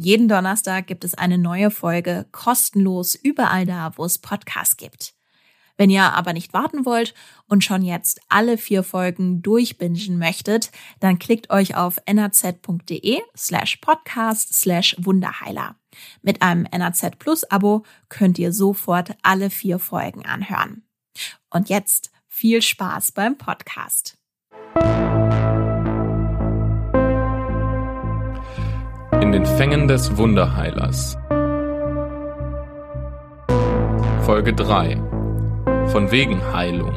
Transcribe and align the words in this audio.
Jeden 0.00 0.28
Donnerstag 0.28 0.86
gibt 0.86 1.02
es 1.02 1.16
eine 1.16 1.38
neue 1.38 1.72
Folge 1.72 2.26
kostenlos 2.30 3.16
überall 3.16 3.66
da, 3.66 3.90
wo 3.96 4.04
es 4.04 4.18
Podcasts 4.18 4.76
gibt. 4.76 5.12
Wenn 5.76 5.90
ihr 5.90 6.12
aber 6.12 6.32
nicht 6.32 6.54
warten 6.54 6.86
wollt 6.86 7.14
und 7.48 7.64
schon 7.64 7.82
jetzt 7.82 8.20
alle 8.28 8.58
vier 8.58 8.84
Folgen 8.84 9.42
durchbingen 9.42 10.16
möchtet, 10.16 10.70
dann 11.00 11.18
klickt 11.18 11.50
euch 11.50 11.74
auf 11.74 11.98
nrz.de 12.06 13.20
slash 13.36 13.78
podcast 13.78 14.54
slash 14.54 14.94
Wunderheiler. 15.00 15.74
Mit 16.22 16.42
einem 16.42 16.64
NRZ 16.64 17.18
Plus 17.18 17.42
Abo 17.50 17.84
könnt 18.08 18.38
ihr 18.38 18.52
sofort 18.52 19.16
alle 19.22 19.50
vier 19.50 19.80
Folgen 19.80 20.24
anhören. 20.24 20.84
Und 21.50 21.70
jetzt 21.70 22.12
viel 22.28 22.62
Spaß 22.62 23.10
beim 23.10 23.36
Podcast. 23.36 24.16
Den 29.38 29.46
Fängen 29.46 29.86
des 29.86 30.16
Wunderheilers. 30.16 31.16
Folge 34.26 34.52
3 34.52 34.96
von 35.92 36.10
wegen 36.10 36.42
Heilung. 36.52 36.92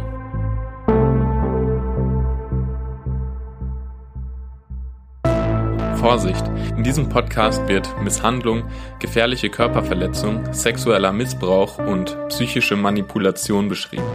Vorsicht, 5.97 6.43
in 6.75 6.83
diesem 6.83 7.09
Podcast 7.09 7.67
wird 7.67 7.87
Misshandlung, 8.01 8.63
gefährliche 8.97 9.51
Körperverletzung, 9.51 10.51
sexueller 10.51 11.13
Missbrauch 11.13 11.77
und 11.77 12.17
psychische 12.29 12.75
Manipulation 12.75 13.69
beschrieben. 13.69 14.09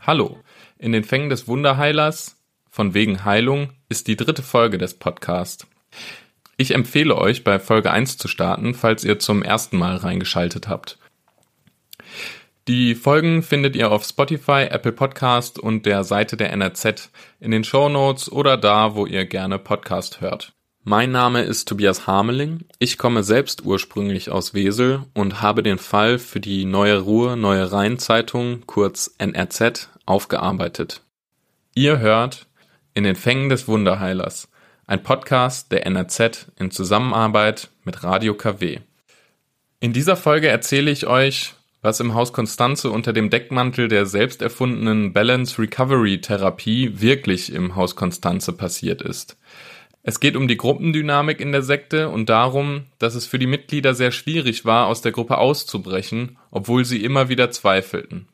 Hallo, 0.00 0.36
in 0.78 0.90
den 0.90 1.04
Fängen 1.04 1.30
des 1.30 1.46
Wunderheilers 1.46 2.42
von 2.68 2.92
wegen 2.92 3.24
Heilung 3.24 3.68
ist 3.92 4.06
die 4.06 4.16
dritte 4.16 4.42
Folge 4.42 4.78
des 4.78 4.94
Podcasts. 4.94 5.66
Ich 6.56 6.74
empfehle 6.74 7.14
euch, 7.18 7.44
bei 7.44 7.58
Folge 7.58 7.90
1 7.90 8.16
zu 8.16 8.26
starten, 8.26 8.72
falls 8.72 9.04
ihr 9.04 9.18
zum 9.18 9.42
ersten 9.42 9.76
Mal 9.76 9.96
reingeschaltet 9.96 10.66
habt. 10.66 10.96
Die 12.68 12.94
Folgen 12.94 13.42
findet 13.42 13.76
ihr 13.76 13.92
auf 13.92 14.02
Spotify, 14.04 14.62
Apple 14.70 14.92
Podcast 14.92 15.58
und 15.58 15.84
der 15.84 16.04
Seite 16.04 16.38
der 16.38 16.54
NRZ, 16.54 17.10
in 17.38 17.50
den 17.50 17.64
Show 17.64 17.90
Notes 17.90 18.32
oder 18.32 18.56
da, 18.56 18.94
wo 18.94 19.04
ihr 19.04 19.26
gerne 19.26 19.58
Podcast 19.58 20.22
hört. 20.22 20.54
Mein 20.82 21.12
Name 21.12 21.42
ist 21.42 21.68
Tobias 21.68 22.06
Hameling. 22.06 22.60
Ich 22.78 22.96
komme 22.96 23.22
selbst 23.22 23.62
ursprünglich 23.66 24.30
aus 24.30 24.54
Wesel 24.54 25.04
und 25.12 25.42
habe 25.42 25.62
den 25.62 25.76
Fall 25.76 26.18
für 26.18 26.40
die 26.40 26.64
Neue 26.64 27.00
Ruhr 27.00 27.36
Neue 27.36 27.70
Rhein 27.70 27.98
Zeitung, 27.98 28.62
kurz 28.64 29.14
NRZ, 29.18 29.90
aufgearbeitet. 30.06 31.02
Ihr 31.74 31.98
hört 31.98 32.46
in 32.94 33.04
den 33.04 33.16
Fängen 33.16 33.48
des 33.48 33.68
Wunderheilers 33.68 34.48
ein 34.86 35.02
Podcast 35.02 35.72
der 35.72 35.86
NRZ 35.86 36.52
in 36.58 36.70
Zusammenarbeit 36.70 37.70
mit 37.84 38.02
Radio 38.02 38.34
KW. 38.34 38.80
In 39.80 39.92
dieser 39.92 40.16
Folge 40.16 40.48
erzähle 40.48 40.90
ich 40.90 41.06
euch, 41.06 41.54
was 41.80 42.00
im 42.00 42.14
Haus 42.14 42.32
Konstanze 42.32 42.90
unter 42.90 43.12
dem 43.12 43.30
Deckmantel 43.30 43.88
der 43.88 44.06
selbst 44.06 44.42
erfundenen 44.42 45.12
Balance 45.12 45.60
Recovery 45.60 46.20
Therapie 46.20 47.00
wirklich 47.00 47.52
im 47.52 47.74
Haus 47.74 47.96
Konstanze 47.96 48.52
passiert 48.52 49.02
ist. 49.02 49.36
Es 50.04 50.20
geht 50.20 50.36
um 50.36 50.48
die 50.48 50.56
Gruppendynamik 50.56 51.40
in 51.40 51.52
der 51.52 51.62
Sekte 51.62 52.08
und 52.08 52.28
darum, 52.28 52.86
dass 52.98 53.14
es 53.14 53.26
für 53.26 53.38
die 53.38 53.46
Mitglieder 53.46 53.94
sehr 53.94 54.10
schwierig 54.10 54.64
war, 54.64 54.88
aus 54.88 55.00
der 55.00 55.12
Gruppe 55.12 55.38
auszubrechen, 55.38 56.38
obwohl 56.50 56.84
sie 56.84 57.04
immer 57.04 57.28
wieder 57.28 57.50
zweifelten. 57.50 58.28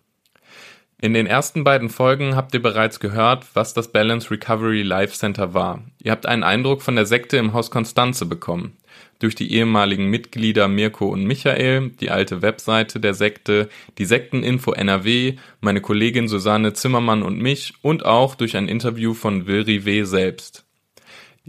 In 1.00 1.14
den 1.14 1.26
ersten 1.26 1.62
beiden 1.62 1.90
Folgen 1.90 2.34
habt 2.34 2.52
ihr 2.54 2.62
bereits 2.62 2.98
gehört, 2.98 3.46
was 3.54 3.72
das 3.72 3.92
Balance 3.92 4.32
Recovery 4.32 4.82
Life 4.82 5.14
Center 5.14 5.54
war. 5.54 5.84
Ihr 6.02 6.10
habt 6.10 6.26
einen 6.26 6.42
Eindruck 6.42 6.82
von 6.82 6.96
der 6.96 7.06
Sekte 7.06 7.36
im 7.36 7.52
Haus 7.52 7.70
Konstanze 7.70 8.26
bekommen. 8.26 8.76
Durch 9.20 9.36
die 9.36 9.52
ehemaligen 9.52 10.06
Mitglieder 10.10 10.66
Mirko 10.66 11.06
und 11.06 11.22
Michael, 11.24 11.90
die 12.00 12.10
alte 12.10 12.42
Webseite 12.42 12.98
der 12.98 13.14
Sekte, 13.14 13.68
die 13.98 14.06
Sekteninfo 14.06 14.72
NRW, 14.72 15.36
meine 15.60 15.80
Kollegin 15.80 16.26
Susanne 16.26 16.72
Zimmermann 16.72 17.22
und 17.22 17.40
mich 17.40 17.74
und 17.82 18.04
auch 18.04 18.34
durch 18.34 18.56
ein 18.56 18.66
Interview 18.66 19.14
von 19.14 19.46
Wilri 19.46 19.84
W. 19.84 20.02
selbst. 20.02 20.67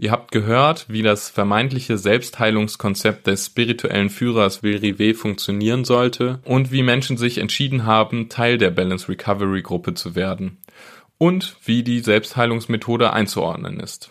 Ihr 0.02 0.12
habt 0.12 0.32
gehört, 0.32 0.86
wie 0.88 1.02
das 1.02 1.28
vermeintliche 1.28 1.98
Selbstheilungskonzept 1.98 3.26
des 3.26 3.44
spirituellen 3.44 4.08
Führers 4.08 4.62
Wilri 4.62 4.98
W. 4.98 5.12
funktionieren 5.12 5.84
sollte 5.84 6.40
und 6.44 6.72
wie 6.72 6.82
Menschen 6.82 7.18
sich 7.18 7.36
entschieden 7.36 7.84
haben, 7.84 8.30
Teil 8.30 8.56
der 8.56 8.70
Balance 8.70 9.10
Recovery 9.10 9.60
Gruppe 9.60 9.92
zu 9.92 10.14
werden. 10.14 10.56
Und 11.18 11.54
wie 11.66 11.82
die 11.82 12.00
Selbstheilungsmethode 12.00 13.12
einzuordnen 13.12 13.78
ist. 13.78 14.10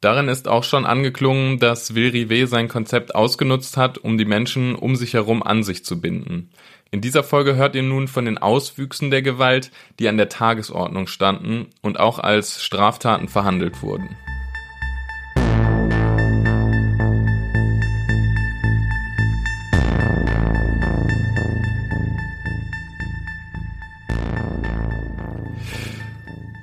Darin 0.00 0.28
ist 0.28 0.46
auch 0.46 0.62
schon 0.62 0.86
angeklungen, 0.86 1.58
dass 1.58 1.96
Wilri 1.96 2.28
W. 2.28 2.44
sein 2.44 2.68
Konzept 2.68 3.16
ausgenutzt 3.16 3.76
hat, 3.76 3.98
um 3.98 4.18
die 4.18 4.24
Menschen 4.24 4.76
um 4.76 4.94
sich 4.94 5.14
herum 5.14 5.42
an 5.42 5.64
sich 5.64 5.84
zu 5.84 6.00
binden. 6.00 6.50
In 6.92 7.00
dieser 7.00 7.24
Folge 7.24 7.56
hört 7.56 7.74
ihr 7.74 7.82
nun 7.82 8.06
von 8.06 8.24
den 8.24 8.38
Auswüchsen 8.38 9.10
der 9.10 9.22
Gewalt, 9.22 9.72
die 9.98 10.08
an 10.08 10.16
der 10.16 10.28
Tagesordnung 10.28 11.08
standen 11.08 11.66
und 11.82 11.98
auch 11.98 12.20
als 12.20 12.62
Straftaten 12.62 13.26
verhandelt 13.26 13.82
wurden. 13.82 14.16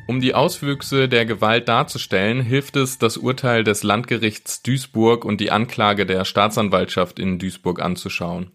Um 0.08 0.22
die 0.22 0.36
Auswüchse 0.36 1.10
der 1.10 1.26
Gewalt 1.26 1.68
darzustellen, 1.68 2.42
hilft 2.42 2.76
es, 2.76 3.00
das 3.00 3.18
Urteil 3.18 3.64
des 3.64 3.82
Landgerichts 3.82 4.62
Duisburg 4.62 5.26
und 5.26 5.42
die 5.42 5.50
Anklage 5.50 6.06
der 6.06 6.26
Staatsanwaltschaft 6.26 7.18
in 7.18 7.40
Duisburg 7.40 7.82
anzuschauen. 7.82 8.52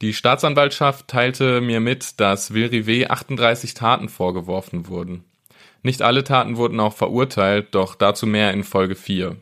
Die 0.00 0.12
Staatsanwaltschaft 0.12 1.06
teilte 1.06 1.60
mir 1.60 1.78
mit, 1.78 2.18
dass 2.18 2.52
Wilri 2.52 2.86
W. 2.86 3.06
38 3.06 3.74
Taten 3.74 4.08
vorgeworfen 4.08 4.88
wurden. 4.88 5.22
Nicht 5.84 6.02
alle 6.02 6.24
Taten 6.24 6.56
wurden 6.56 6.80
auch 6.80 6.94
verurteilt, 6.94 7.68
doch 7.72 7.94
dazu 7.94 8.26
mehr 8.26 8.52
in 8.52 8.64
Folge 8.64 8.96
4. 8.96 9.36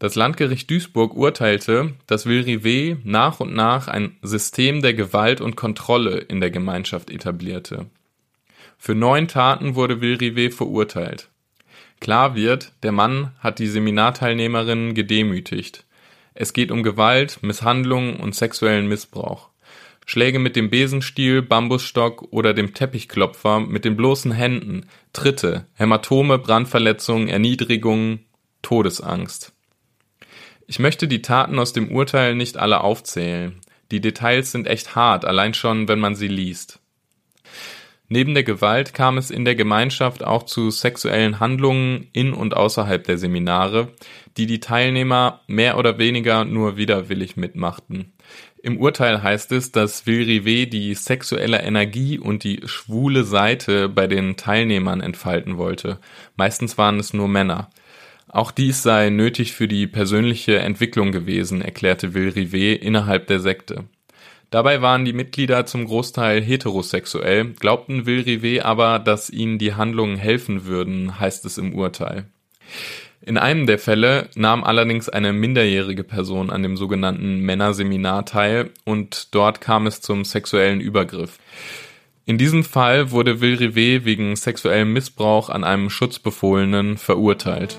Das 0.00 0.16
Landgericht 0.16 0.68
Duisburg 0.68 1.14
urteilte, 1.14 1.94
dass 2.08 2.26
Wilri 2.26 2.64
W. 2.64 2.96
nach 3.04 3.38
und 3.38 3.54
nach 3.54 3.86
ein 3.86 4.16
System 4.22 4.82
der 4.82 4.94
Gewalt 4.94 5.40
und 5.40 5.56
Kontrolle 5.56 6.18
in 6.18 6.40
der 6.40 6.50
Gemeinschaft 6.50 7.10
etablierte. 7.10 7.86
Für 8.82 8.94
neun 8.94 9.28
Taten 9.28 9.74
wurde 9.74 10.00
Wilriwe 10.00 10.50
verurteilt. 10.50 11.28
Klar 12.00 12.34
wird, 12.34 12.72
der 12.82 12.92
Mann 12.92 13.32
hat 13.38 13.58
die 13.58 13.66
Seminarteilnehmerinnen 13.66 14.94
gedemütigt. 14.94 15.84
Es 16.32 16.54
geht 16.54 16.70
um 16.70 16.82
Gewalt, 16.82 17.42
Misshandlung 17.42 18.18
und 18.18 18.34
sexuellen 18.34 18.88
Missbrauch. 18.88 19.50
Schläge 20.06 20.38
mit 20.38 20.56
dem 20.56 20.70
Besenstiel, 20.70 21.42
Bambusstock 21.42 22.32
oder 22.32 22.54
dem 22.54 22.72
Teppichklopfer 22.72 23.60
mit 23.60 23.84
den 23.84 23.96
bloßen 23.96 24.32
Händen, 24.32 24.86
Tritte, 25.12 25.66
Hämatome, 25.74 26.38
Brandverletzungen, 26.38 27.28
Erniedrigungen, 27.28 28.24
Todesangst. 28.62 29.52
Ich 30.66 30.78
möchte 30.78 31.06
die 31.06 31.20
Taten 31.20 31.58
aus 31.58 31.74
dem 31.74 31.92
Urteil 31.92 32.34
nicht 32.34 32.56
alle 32.56 32.80
aufzählen. 32.80 33.60
Die 33.90 34.00
Details 34.00 34.52
sind 34.52 34.66
echt 34.66 34.96
hart, 34.96 35.26
allein 35.26 35.52
schon, 35.52 35.86
wenn 35.86 36.00
man 36.00 36.14
sie 36.14 36.28
liest. 36.28 36.79
Neben 38.12 38.34
der 38.34 38.42
Gewalt 38.42 38.92
kam 38.92 39.18
es 39.18 39.30
in 39.30 39.44
der 39.44 39.54
Gemeinschaft 39.54 40.24
auch 40.24 40.42
zu 40.42 40.72
sexuellen 40.72 41.38
Handlungen 41.38 42.08
in 42.12 42.32
und 42.32 42.56
außerhalb 42.56 43.04
der 43.04 43.18
Seminare, 43.18 43.92
die 44.36 44.46
die 44.46 44.58
Teilnehmer 44.58 45.42
mehr 45.46 45.78
oder 45.78 45.96
weniger 45.98 46.44
nur 46.44 46.76
widerwillig 46.76 47.36
mitmachten. 47.36 48.12
Im 48.64 48.78
Urteil 48.78 49.22
heißt 49.22 49.52
es, 49.52 49.70
dass 49.70 50.06
Wilrive 50.06 50.66
die 50.66 50.94
sexuelle 50.94 51.62
Energie 51.62 52.18
und 52.18 52.42
die 52.42 52.62
schwule 52.64 53.22
Seite 53.22 53.88
bei 53.88 54.08
den 54.08 54.36
Teilnehmern 54.36 55.00
entfalten 55.00 55.56
wollte. 55.56 56.00
Meistens 56.34 56.76
waren 56.76 56.98
es 56.98 57.14
nur 57.14 57.28
Männer. 57.28 57.70
Auch 58.26 58.50
dies 58.50 58.82
sei 58.82 59.10
nötig 59.10 59.52
für 59.52 59.68
die 59.68 59.86
persönliche 59.86 60.58
Entwicklung 60.58 61.12
gewesen, 61.12 61.62
erklärte 61.62 62.12
Wilrive 62.12 62.74
innerhalb 62.74 63.28
der 63.28 63.38
Sekte. 63.38 63.84
Dabei 64.50 64.82
waren 64.82 65.04
die 65.04 65.12
Mitglieder 65.12 65.64
zum 65.64 65.84
Großteil 65.84 66.42
heterosexuell, 66.42 67.54
glaubten 67.54 68.04
Will 68.04 68.60
aber, 68.60 68.98
dass 68.98 69.30
ihnen 69.30 69.58
die 69.58 69.74
Handlungen 69.74 70.16
helfen 70.16 70.66
würden, 70.66 71.20
heißt 71.20 71.44
es 71.44 71.56
im 71.56 71.74
Urteil. 71.74 72.26
In 73.22 73.38
einem 73.38 73.66
der 73.66 73.78
Fälle 73.78 74.28
nahm 74.34 74.64
allerdings 74.64 75.08
eine 75.08 75.32
minderjährige 75.32 76.04
Person 76.04 76.50
an 76.50 76.62
dem 76.62 76.76
sogenannten 76.76 77.40
Männerseminar 77.40 78.24
teil 78.24 78.70
und 78.84 79.34
dort 79.34 79.60
kam 79.60 79.86
es 79.86 80.00
zum 80.00 80.24
sexuellen 80.24 80.80
Übergriff. 80.80 81.38
In 82.24 82.38
diesem 82.38 82.64
Fall 82.64 83.10
wurde 83.10 83.40
Will 83.40 83.74
wegen 84.04 84.36
sexuellem 84.36 84.92
Missbrauch 84.92 85.48
an 85.48 85.64
einem 85.64 85.90
Schutzbefohlenen 85.90 86.96
verurteilt. 86.96 87.78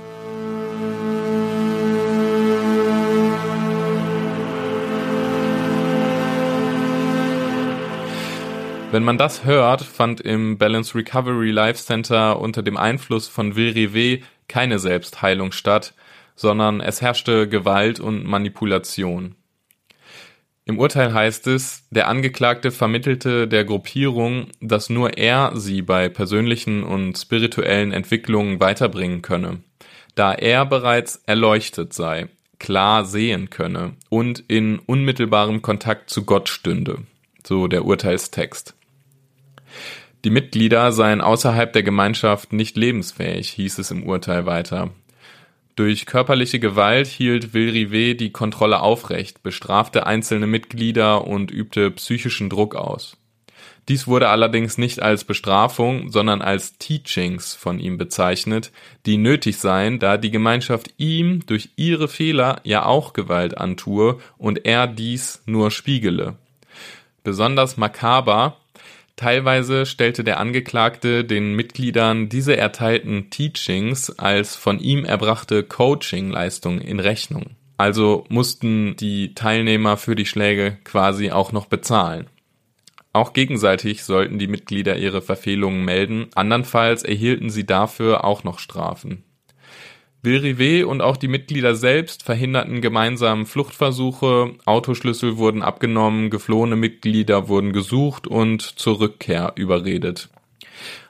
Wenn 8.91 9.05
man 9.05 9.17
das 9.17 9.45
hört, 9.45 9.83
fand 9.83 10.19
im 10.19 10.57
Balance 10.57 10.95
Recovery 10.95 11.51
Life 11.51 11.81
Center 11.81 12.38
unter 12.41 12.61
dem 12.61 12.75
Einfluss 12.75 13.29
von 13.29 13.55
W. 13.55 14.21
keine 14.49 14.79
Selbstheilung 14.79 15.53
statt, 15.53 15.93
sondern 16.35 16.81
es 16.81 17.01
herrschte 17.01 17.47
Gewalt 17.47 18.01
und 18.01 18.25
Manipulation. 18.25 19.35
Im 20.65 20.77
Urteil 20.77 21.13
heißt 21.13 21.47
es, 21.47 21.88
der 21.89 22.09
Angeklagte 22.09 22.69
vermittelte 22.69 23.47
der 23.47 23.63
Gruppierung, 23.63 24.47
dass 24.59 24.89
nur 24.89 25.17
er 25.17 25.53
sie 25.55 25.81
bei 25.81 26.09
persönlichen 26.09 26.83
und 26.83 27.17
spirituellen 27.17 27.94
Entwicklungen 27.94 28.59
weiterbringen 28.59 29.21
könne, 29.21 29.61
da 30.15 30.33
er 30.33 30.65
bereits 30.65 31.23
erleuchtet 31.25 31.94
sei, 31.94 32.27
klar 32.59 33.05
sehen 33.05 33.49
könne 33.49 33.94
und 34.09 34.44
in 34.49 34.79
unmittelbarem 34.79 35.61
Kontakt 35.61 36.09
zu 36.09 36.25
Gott 36.25 36.49
stünde, 36.49 36.97
so 37.45 37.67
der 37.67 37.85
Urteilstext. 37.85 38.75
Die 40.23 40.29
Mitglieder 40.29 40.91
seien 40.91 41.19
außerhalb 41.21 41.73
der 41.73 41.83
Gemeinschaft 41.83 42.53
nicht 42.53 42.77
lebensfähig, 42.77 43.50
hieß 43.50 43.79
es 43.79 43.89
im 43.89 44.03
Urteil 44.03 44.45
weiter. 44.45 44.91
Durch 45.75 46.06
körperliche 46.06 46.59
Gewalt 46.59 47.07
hielt 47.07 47.53
Vilrivé 47.56 48.13
die 48.13 48.31
Kontrolle 48.31 48.81
aufrecht, 48.81 49.41
bestrafte 49.41 50.06
einzelne 50.06 50.45
Mitglieder 50.45 51.25
und 51.25 51.50
übte 51.50 51.89
psychischen 51.91 52.50
Druck 52.50 52.75
aus. 52.75 53.18
Dies 53.88 54.06
wurde 54.06 54.29
allerdings 54.29 54.77
nicht 54.77 55.01
als 55.01 55.23
Bestrafung, 55.23 56.12
sondern 56.12 56.41
als 56.44 56.77
Teachings 56.77 57.56
von 57.56 57.79
ihm 57.79 57.97
bezeichnet, 57.97 58.71
die 59.07 59.18
nötig 59.18 59.57
seien, 59.57 59.97
da 59.97 60.18
die 60.18 60.29
Gemeinschaft 60.29 60.94
ihm 60.97 61.45
durch 61.47 61.69
ihre 61.77 62.07
Fehler 62.07 62.62
ja 62.63 62.85
auch 62.85 63.13
Gewalt 63.13 63.57
antue 63.57 64.19
und 64.38 64.65
er 64.65 64.85
dies 64.85 65.41
nur 65.47 65.71
spiegele. 65.71 66.35
Besonders 67.23 67.77
makaber 67.77 68.57
Teilweise 69.21 69.85
stellte 69.85 70.23
der 70.23 70.39
Angeklagte 70.39 71.23
den 71.23 71.53
Mitgliedern 71.53 72.27
diese 72.27 72.57
erteilten 72.57 73.29
Teachings 73.29 74.09
als 74.18 74.56
von 74.56 74.79
ihm 74.79 75.06
erbrachte 75.06 75.62
Coaching-Leistung 75.62 76.81
in 76.81 77.00
Rechnung. 77.00 77.51
Also 77.77 78.25
mussten 78.29 78.95
die 78.95 79.35
Teilnehmer 79.35 79.97
für 79.97 80.15
die 80.15 80.25
Schläge 80.25 80.79
quasi 80.83 81.29
auch 81.29 81.51
noch 81.51 81.68
bezahlen. 81.68 82.31
Auch 83.13 83.33
gegenseitig 83.33 84.03
sollten 84.03 84.39
die 84.39 84.47
Mitglieder 84.47 84.97
ihre 84.97 85.21
Verfehlungen 85.21 85.85
melden, 85.85 86.29
andernfalls 86.33 87.03
erhielten 87.03 87.51
sie 87.51 87.68
dafür 87.68 88.23
auch 88.23 88.44
noch 88.44 88.57
Strafen. 88.57 89.23
Vilrivé 90.23 90.83
und 90.85 91.01
auch 91.01 91.18
die 91.18 91.27
Mitglieder 91.27 91.75
selbst 91.75 92.23
verhinderten 92.23 92.81
gemeinsam 92.81 93.47
Fluchtversuche, 93.47 94.53
Autoschlüssel 94.65 95.38
wurden 95.38 95.63
abgenommen, 95.63 96.29
geflohene 96.29 96.75
Mitglieder 96.75 97.47
wurden 97.47 97.73
gesucht 97.73 98.27
und 98.27 98.62
zur 98.62 99.00
Rückkehr 99.00 99.53
überredet. 99.56 100.29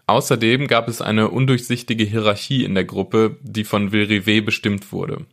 Außerdem 0.07 0.67
gab 0.67 0.87
es 0.87 1.01
eine 1.01 1.29
undurchsichtige 1.29 2.05
Hierarchie 2.05 2.63
in 2.63 2.73
der 2.73 2.85
Gruppe, 2.85 3.37
die 3.41 3.65
von 3.65 3.91
Vilrivé 3.91 4.41
bestimmt 4.41 4.91
wurde. 4.91 5.25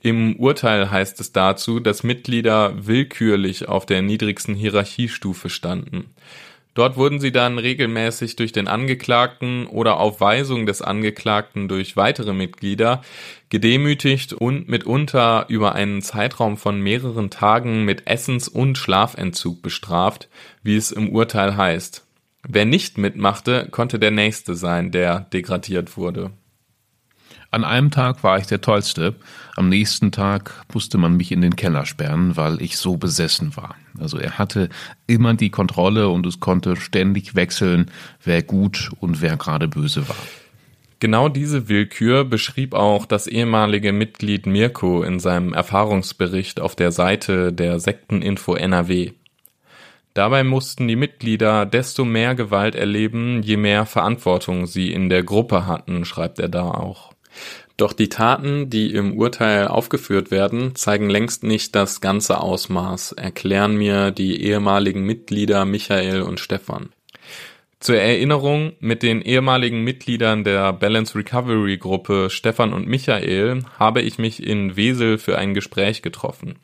Im 0.00 0.36
Urteil 0.36 0.90
heißt 0.90 1.20
es 1.20 1.32
dazu, 1.32 1.80
dass 1.80 2.04
Mitglieder 2.04 2.86
willkürlich 2.86 3.68
auf 3.68 3.84
der 3.84 4.00
niedrigsten 4.00 4.54
Hierarchiestufe 4.54 5.50
standen. 5.50 6.10
Dort 6.78 6.96
wurden 6.96 7.18
sie 7.18 7.32
dann 7.32 7.58
regelmäßig 7.58 8.36
durch 8.36 8.52
den 8.52 8.68
Angeklagten 8.68 9.66
oder 9.66 9.98
auf 9.98 10.20
Weisung 10.20 10.64
des 10.64 10.80
Angeklagten 10.80 11.66
durch 11.66 11.96
weitere 11.96 12.32
Mitglieder 12.32 13.02
gedemütigt 13.48 14.32
und 14.32 14.68
mitunter 14.68 15.46
über 15.48 15.74
einen 15.74 16.02
Zeitraum 16.02 16.56
von 16.56 16.80
mehreren 16.80 17.30
Tagen 17.30 17.84
mit 17.84 18.06
Essens- 18.06 18.46
und 18.46 18.78
Schlafentzug 18.78 19.60
bestraft, 19.60 20.28
wie 20.62 20.76
es 20.76 20.92
im 20.92 21.08
Urteil 21.08 21.56
heißt. 21.56 22.06
Wer 22.46 22.64
nicht 22.64 22.96
mitmachte, 22.96 23.66
konnte 23.72 23.98
der 23.98 24.12
Nächste 24.12 24.54
sein, 24.54 24.92
der 24.92 25.26
degradiert 25.32 25.96
wurde. 25.96 26.30
An 27.50 27.64
einem 27.64 27.90
Tag 27.90 28.22
war 28.22 28.38
ich 28.38 28.46
der 28.46 28.60
Tollste, 28.60 29.14
am 29.56 29.70
nächsten 29.70 30.12
Tag 30.12 30.64
musste 30.72 30.98
man 30.98 31.16
mich 31.16 31.32
in 31.32 31.40
den 31.40 31.56
Keller 31.56 31.86
sperren, 31.86 32.36
weil 32.36 32.60
ich 32.60 32.76
so 32.76 32.98
besessen 32.98 33.56
war. 33.56 33.74
Also 33.98 34.18
er 34.18 34.38
hatte 34.38 34.68
immer 35.06 35.32
die 35.32 35.48
Kontrolle 35.48 36.10
und 36.10 36.26
es 36.26 36.40
konnte 36.40 36.76
ständig 36.76 37.34
wechseln, 37.34 37.90
wer 38.22 38.42
gut 38.42 38.90
und 39.00 39.22
wer 39.22 39.38
gerade 39.38 39.66
böse 39.66 40.08
war. 40.08 40.16
Genau 41.00 41.28
diese 41.30 41.68
Willkür 41.68 42.24
beschrieb 42.24 42.74
auch 42.74 43.06
das 43.06 43.26
ehemalige 43.26 43.92
Mitglied 43.92 44.46
Mirko 44.46 45.02
in 45.02 45.18
seinem 45.18 45.54
Erfahrungsbericht 45.54 46.60
auf 46.60 46.76
der 46.76 46.92
Seite 46.92 47.52
der 47.52 47.80
Sekteninfo 47.80 48.56
NRW. 48.56 49.12
Dabei 50.12 50.44
mussten 50.44 50.88
die 50.88 50.96
Mitglieder 50.96 51.64
desto 51.64 52.04
mehr 52.04 52.34
Gewalt 52.34 52.74
erleben, 52.74 53.42
je 53.42 53.56
mehr 53.56 53.86
Verantwortung 53.86 54.66
sie 54.66 54.92
in 54.92 55.08
der 55.08 55.22
Gruppe 55.22 55.66
hatten, 55.66 56.04
schreibt 56.04 56.40
er 56.40 56.48
da 56.48 56.64
auch. 56.64 57.12
Doch 57.78 57.92
die 57.92 58.08
Taten, 58.08 58.70
die 58.70 58.92
im 58.92 59.16
Urteil 59.16 59.68
aufgeführt 59.68 60.32
werden, 60.32 60.74
zeigen 60.74 61.08
längst 61.08 61.44
nicht 61.44 61.76
das 61.76 62.00
ganze 62.00 62.40
Ausmaß, 62.40 63.12
erklären 63.12 63.76
mir 63.76 64.10
die 64.10 64.42
ehemaligen 64.42 65.04
Mitglieder 65.04 65.64
Michael 65.64 66.22
und 66.22 66.40
Stefan. 66.40 66.90
Zur 67.78 67.96
Erinnerung, 67.96 68.72
mit 68.80 69.04
den 69.04 69.22
ehemaligen 69.22 69.84
Mitgliedern 69.84 70.42
der 70.42 70.72
Balance 70.72 71.16
Recovery 71.16 71.78
Gruppe 71.78 72.30
Stefan 72.30 72.72
und 72.72 72.88
Michael 72.88 73.62
habe 73.78 74.02
ich 74.02 74.18
mich 74.18 74.44
in 74.44 74.74
Wesel 74.74 75.16
für 75.16 75.38
ein 75.38 75.54
Gespräch 75.54 76.02
getroffen. 76.02 76.58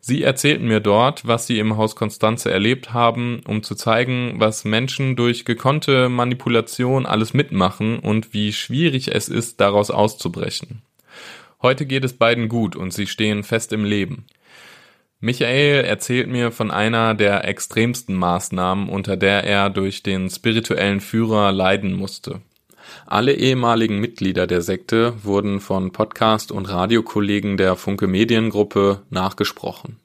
Sie 0.00 0.22
erzählten 0.22 0.68
mir 0.68 0.80
dort, 0.80 1.26
was 1.26 1.46
sie 1.46 1.58
im 1.58 1.78
Haus 1.78 1.96
Konstanze 1.96 2.50
erlebt 2.50 2.92
haben, 2.92 3.40
um 3.46 3.62
zu 3.62 3.74
zeigen, 3.74 4.34
was 4.38 4.64
Menschen 4.64 5.16
durch 5.16 5.46
gekonnte 5.46 6.10
Manipulation 6.10 7.06
alles 7.06 7.32
mitmachen 7.32 7.98
und 8.00 8.34
wie 8.34 8.52
schwierig 8.52 9.14
es 9.14 9.30
ist, 9.30 9.60
daraus 9.60 9.90
auszubrechen. 9.90 10.82
Heute 11.62 11.86
geht 11.86 12.04
es 12.04 12.18
beiden 12.18 12.50
gut 12.50 12.76
und 12.76 12.92
sie 12.92 13.06
stehen 13.06 13.42
fest 13.42 13.72
im 13.72 13.84
Leben. 13.84 14.26
Michael 15.20 15.86
erzählt 15.86 16.28
mir 16.28 16.52
von 16.52 16.70
einer 16.70 17.14
der 17.14 17.48
extremsten 17.48 18.14
Maßnahmen, 18.14 18.90
unter 18.90 19.16
der 19.16 19.44
er 19.44 19.70
durch 19.70 20.02
den 20.02 20.28
spirituellen 20.28 21.00
Führer 21.00 21.50
leiden 21.50 21.94
musste. 21.94 22.42
Alle 23.06 23.34
ehemaligen 23.34 24.00
Mitglieder 24.00 24.46
der 24.46 24.62
Sekte 24.62 25.14
wurden 25.22 25.60
von 25.60 25.92
Podcast- 25.92 26.52
und 26.52 26.68
Radiokollegen 26.68 27.56
der 27.56 27.76
Funke 27.76 28.06
Mediengruppe 28.06 29.02
nachgesprochen. 29.10 29.98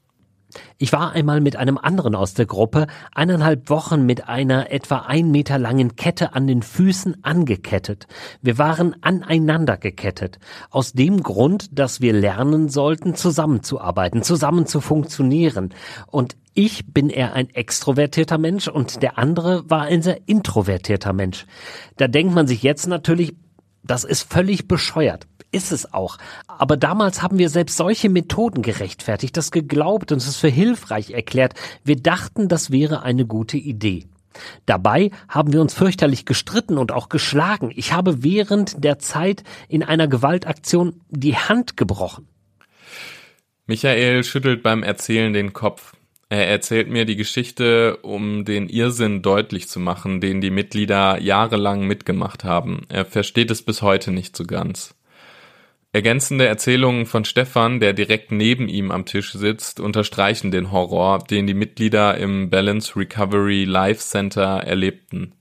Ich 0.80 0.91
war 0.94 1.12
einmal 1.12 1.41
mit 1.41 1.57
einem 1.57 1.77
anderen 1.77 2.15
aus 2.15 2.33
der 2.33 2.47
Gruppe 2.47 2.88
eineinhalb 3.13 3.69
Wochen 3.69 4.06
mit 4.06 4.27
einer 4.27 4.71
etwa 4.71 5.00
ein 5.00 5.30
Meter 5.30 5.59
langen 5.59 5.95
Kette 5.95 6.33
an 6.33 6.47
den 6.47 6.63
Füßen 6.63 7.24
angekettet. 7.24 8.07
Wir 8.41 8.57
waren 8.57 8.95
aneinander 9.01 9.77
gekettet. 9.77 10.39
Aus 10.71 10.94
dem 10.94 11.21
Grund, 11.21 11.77
dass 11.77 12.01
wir 12.01 12.13
lernen 12.13 12.69
sollten, 12.69 13.13
zusammenzuarbeiten, 13.13 14.24
zusammen 14.24 14.65
zu 14.65 14.81
funktionieren. 14.81 15.74
Und 16.08 16.36
ich 16.60 16.86
bin 16.88 17.10
eher 17.10 17.32
ein 17.36 17.50
extrovertierter 17.51 18.38
Mensch 18.38 18.68
und 18.68 19.01
der 19.01 19.18
andere 19.18 19.70
war 19.70 19.84
ein 19.84 20.01
sehr 20.01 20.28
introvertierter 20.28 21.13
Mensch. 21.13 21.46
Da 21.96 22.10
denkt 22.10 22.34
man 22.34 22.48
sich 22.48 22.63
jetzt 22.63 22.86
natürlich, 22.86 23.34
das 23.82 24.04
ist 24.04 24.30
völlig 24.30 24.68
bescheuert. 24.68 25.25
Ist 25.54 25.72
es 25.72 25.94
auch. 25.94 26.18
Aber 26.48 26.75
damals 26.75 27.22
haben 27.22 27.38
wir 27.38 27.48
selbst 27.48 27.78
solche 27.78 28.10
Methoden 28.10 28.62
gerechtfertigt, 28.62 29.38
das 29.38 29.51
geglaubt 29.51 30.12
und 30.12 30.18
es 30.18 30.36
für 30.36 30.50
hilfreich 30.50 31.12
erklärt. 31.12 31.54
Wir 31.86 31.96
dachten, 31.96 32.50
das 32.50 32.72
wäre 32.72 33.04
eine 33.04 33.25
gute 33.25 33.56
Idee. 33.56 34.08
Dabei 34.66 35.12
haben 35.30 35.54
wir 35.54 35.62
uns 35.62 35.74
fürchterlich 35.74 36.25
gestritten 36.25 36.78
und 36.78 36.92
auch 36.92 37.08
geschlagen. 37.08 37.72
Ich 37.74 37.94
habe 37.94 38.22
während 38.22 38.84
der 38.84 39.00
Zeit 39.00 39.44
in 39.70 39.82
einer 39.82 40.10
Gewaltaktion 40.10 41.00
die 41.10 41.38
Hand 41.38 41.78
gebrochen. 41.78 42.28
Michael 43.66 44.25
schüttelt 44.25 44.62
beim 44.62 44.84
Erzählen 44.84 45.32
den 45.32 45.54
Kopf. 45.54 45.94
Er 46.31 46.48
erzählt 46.48 46.89
mir 46.89 47.05
die 47.05 47.15
Geschichte, 47.15 47.98
um 48.03 48.45
den 48.45 48.69
Irrsinn 48.69 49.24
deutlich 49.24 49.67
zu 49.67 49.79
machen, 49.79 50.21
den 50.21 50.41
die 50.41 50.51
Mitglieder 50.51 51.19
jahrelang 51.19 51.88
mitgemacht 51.88 52.43
haben. 52.43 52.86
Er 52.88 53.05
versteht 53.05 53.50
es 53.50 53.63
bis 53.63 53.81
heute 53.81 54.12
nicht 54.12 54.38
so 54.38 54.43
ganz. 54.43 54.95
Ergänzende 55.91 56.45
Erzählungen 56.45 57.07
von 57.07 57.25
Stefan, 57.25 57.79
der 57.79 57.93
direkt 57.93 58.31
neben 58.31 58.67
ihm 58.69 58.91
am 58.91 59.05
Tisch 59.05 59.33
sitzt, 59.33 59.79
unterstreichen 59.79 60.51
den 60.51 60.71
Horror, 60.71 61.17
den 61.17 61.48
die 61.48 61.55
Mitglieder 61.55 62.15
im 62.15 62.51
Balance 62.51 62.95
Recovery 62.95 63.63
Life 63.63 64.01
Center 64.01 64.62
erlebten. 64.63 65.33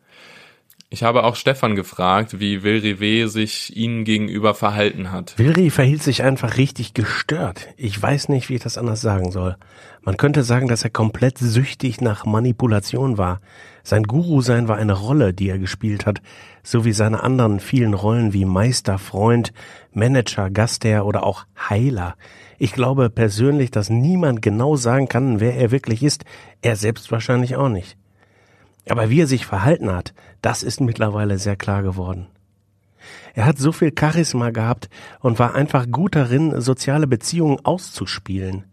Ich 0.91 1.03
habe 1.03 1.25
auch 1.25 1.37
Stefan 1.37 1.77
gefragt, 1.77 2.41
wie 2.41 2.61
Vilrivé 2.61 3.29
sich 3.29 3.77
ihnen 3.77 4.05
gegenüber 4.05 4.55
verhalten 4.55 5.13
hat. 5.13 5.35
Vilri 5.37 5.69
verhielt 5.69 6.03
sich 6.03 6.23
einfach 6.23 6.57
richtig 6.57 6.95
gestört. 6.95 7.69
Ich 7.77 8.01
weiß 8.01 8.31
nicht, 8.31 8.49
wie 8.49 8.55
ich 8.55 8.63
das 8.63 8.79
anders 8.79 9.03
sagen 9.03 9.31
soll. 9.31 9.59
Man 10.01 10.17
könnte 10.17 10.43
sagen, 10.43 10.67
dass 10.67 10.85
er 10.85 10.91
komplett 10.91 11.37
süchtig 11.37 12.01
nach 12.01 12.25
Manipulation 12.25 13.19
war. 13.19 13.43
Sein 13.83 14.05
Guru-Sein 14.05 14.67
war 14.67 14.79
eine 14.79 14.95
Rolle, 14.95 15.35
die 15.35 15.51
er 15.51 15.59
gespielt 15.59 16.07
hat, 16.07 16.23
so 16.63 16.87
wie 16.87 16.93
seine 16.93 17.23
anderen 17.23 17.61
vielen 17.61 17.93
Rollen 17.93 18.33
wie 18.33 18.47
Meister, 18.47 18.97
Freund, 18.97 19.53
Manager, 19.93 20.49
Gastherr 20.49 21.05
oder 21.05 21.23
auch 21.23 21.45
Heiler. 21.69 22.17
Ich 22.59 22.73
glaube 22.73 23.11
persönlich, 23.11 23.71
dass 23.71 23.91
niemand 23.91 24.41
genau 24.41 24.77
sagen 24.77 25.07
kann, 25.07 25.39
wer 25.39 25.55
er 25.55 25.71
wirklich 25.71 26.03
ist. 26.03 26.25
Er 26.63 26.77
selbst 26.77 27.13
wahrscheinlich 27.13 27.57
auch 27.57 27.69
nicht. 27.69 27.99
Aber 28.89 29.11
wie 29.11 29.21
er 29.21 29.27
sich 29.27 29.47
verhalten 29.47 29.93
hat, 29.93 30.15
das 30.43 30.63
ist 30.63 30.81
mittlerweile 30.81 31.39
sehr 31.39 31.57
klar 31.57 31.83
geworden. 31.83 32.27
Er 33.35 33.45
hat 33.45 33.59
so 33.59 33.73
viel 33.73 33.93
Charisma 33.97 34.51
gehabt 34.51 34.89
und 35.21 35.39
war 35.39 35.55
einfach 35.55 35.87
gut 35.91 36.17
darin, 36.17 36.61
soziale 36.61 37.07
Beziehungen 37.07 37.65
auszuspielen. 37.65 38.65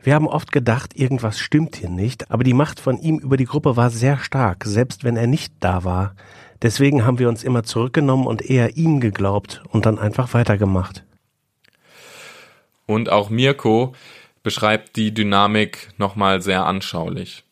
Wir 0.00 0.14
haben 0.14 0.28
oft 0.28 0.52
gedacht, 0.52 0.94
irgendwas 0.94 1.40
stimmt 1.40 1.74
hier 1.74 1.88
nicht, 1.88 2.30
aber 2.30 2.44
die 2.44 2.54
Macht 2.54 2.78
von 2.78 2.98
ihm 2.98 3.18
über 3.18 3.36
die 3.36 3.44
Gruppe 3.44 3.76
war 3.76 3.90
sehr 3.90 4.18
stark, 4.18 4.64
selbst 4.64 5.02
wenn 5.02 5.16
er 5.16 5.26
nicht 5.26 5.52
da 5.58 5.82
war. 5.82 6.14
Deswegen 6.62 7.04
haben 7.04 7.18
wir 7.18 7.28
uns 7.28 7.42
immer 7.42 7.64
zurückgenommen 7.64 8.26
und 8.26 8.42
eher 8.42 8.76
ihm 8.76 9.00
geglaubt 9.00 9.62
und 9.70 9.84
dann 9.84 9.98
einfach 9.98 10.32
weitergemacht. 10.32 11.04
Und 12.86 13.10
auch 13.10 13.30
Mirko 13.30 13.94
beschreibt 14.44 14.94
die 14.94 15.12
Dynamik 15.12 15.88
nochmal 15.98 16.40
sehr 16.40 16.66
anschaulich. 16.66 17.45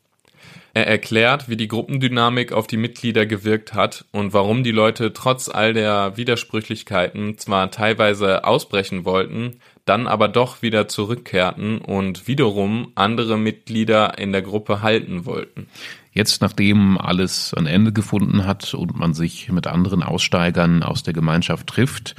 Er 0.76 0.88
erklärt, 0.88 1.48
wie 1.48 1.56
die 1.56 1.68
Gruppendynamik 1.68 2.52
auf 2.52 2.66
die 2.66 2.76
Mitglieder 2.76 3.26
gewirkt 3.26 3.74
hat 3.74 4.06
und 4.10 4.32
warum 4.32 4.64
die 4.64 4.72
Leute 4.72 5.12
trotz 5.12 5.48
all 5.48 5.72
der 5.72 6.16
Widersprüchlichkeiten 6.16 7.38
zwar 7.38 7.70
teilweise 7.70 8.44
ausbrechen 8.44 9.04
wollten, 9.04 9.60
dann 9.84 10.08
aber 10.08 10.26
doch 10.26 10.62
wieder 10.62 10.88
zurückkehrten 10.88 11.78
und 11.78 12.26
wiederum 12.26 12.90
andere 12.96 13.38
Mitglieder 13.38 14.18
in 14.18 14.32
der 14.32 14.42
Gruppe 14.42 14.82
halten 14.82 15.26
wollten. 15.26 15.68
Jetzt, 16.10 16.42
nachdem 16.42 16.98
alles 16.98 17.54
ein 17.54 17.66
Ende 17.66 17.92
gefunden 17.92 18.44
hat 18.44 18.74
und 18.74 18.98
man 18.98 19.14
sich 19.14 19.52
mit 19.52 19.68
anderen 19.68 20.02
Aussteigern 20.02 20.82
aus 20.82 21.04
der 21.04 21.14
Gemeinschaft 21.14 21.68
trifft, 21.68 22.16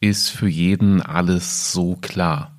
ist 0.00 0.30
für 0.30 0.48
jeden 0.48 1.02
alles 1.02 1.72
so 1.72 1.96
klar. 1.96 2.55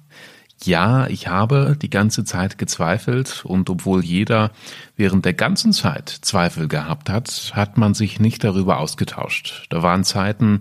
Ja, 0.63 1.07
ich 1.07 1.27
habe 1.27 1.77
die 1.79 1.89
ganze 1.89 2.23
Zeit 2.23 2.57
gezweifelt 2.57 3.43
und 3.45 3.69
obwohl 3.69 4.03
jeder 4.03 4.51
während 4.95 5.23
der 5.25 5.33
ganzen 5.33 5.71
Zeit 5.71 6.09
Zweifel 6.09 6.67
gehabt 6.67 7.09
hat, 7.09 7.51
hat 7.53 7.77
man 7.77 7.93
sich 7.93 8.19
nicht 8.19 8.43
darüber 8.43 8.79
ausgetauscht. 8.79 9.67
Da 9.69 9.83
waren 9.83 10.03
Zeiten, 10.03 10.59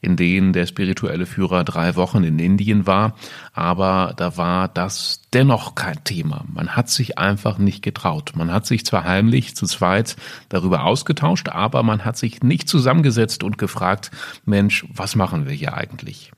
in 0.00 0.16
denen 0.16 0.52
der 0.52 0.66
spirituelle 0.66 1.26
Führer 1.26 1.64
drei 1.64 1.96
Wochen 1.96 2.24
in 2.24 2.38
Indien 2.38 2.86
war, 2.86 3.16
aber 3.52 4.12
da 4.16 4.36
war 4.36 4.68
das 4.68 5.22
dennoch 5.32 5.74
kein 5.74 6.04
Thema. 6.04 6.44
Man 6.52 6.76
hat 6.76 6.90
sich 6.90 7.18
einfach 7.18 7.58
nicht 7.58 7.82
getraut. 7.82 8.32
Man 8.36 8.52
hat 8.52 8.66
sich 8.66 8.84
zwar 8.84 9.04
heimlich 9.04 9.56
zu 9.56 9.66
zweit 9.66 10.16
darüber 10.50 10.84
ausgetauscht, 10.84 11.48
aber 11.48 11.82
man 11.82 12.04
hat 12.04 12.16
sich 12.16 12.42
nicht 12.42 12.68
zusammengesetzt 12.68 13.42
und 13.42 13.58
gefragt, 13.58 14.10
Mensch, 14.44 14.86
was 14.92 15.16
machen 15.16 15.46
wir 15.46 15.54
hier 15.54 15.74
eigentlich? 15.74 16.32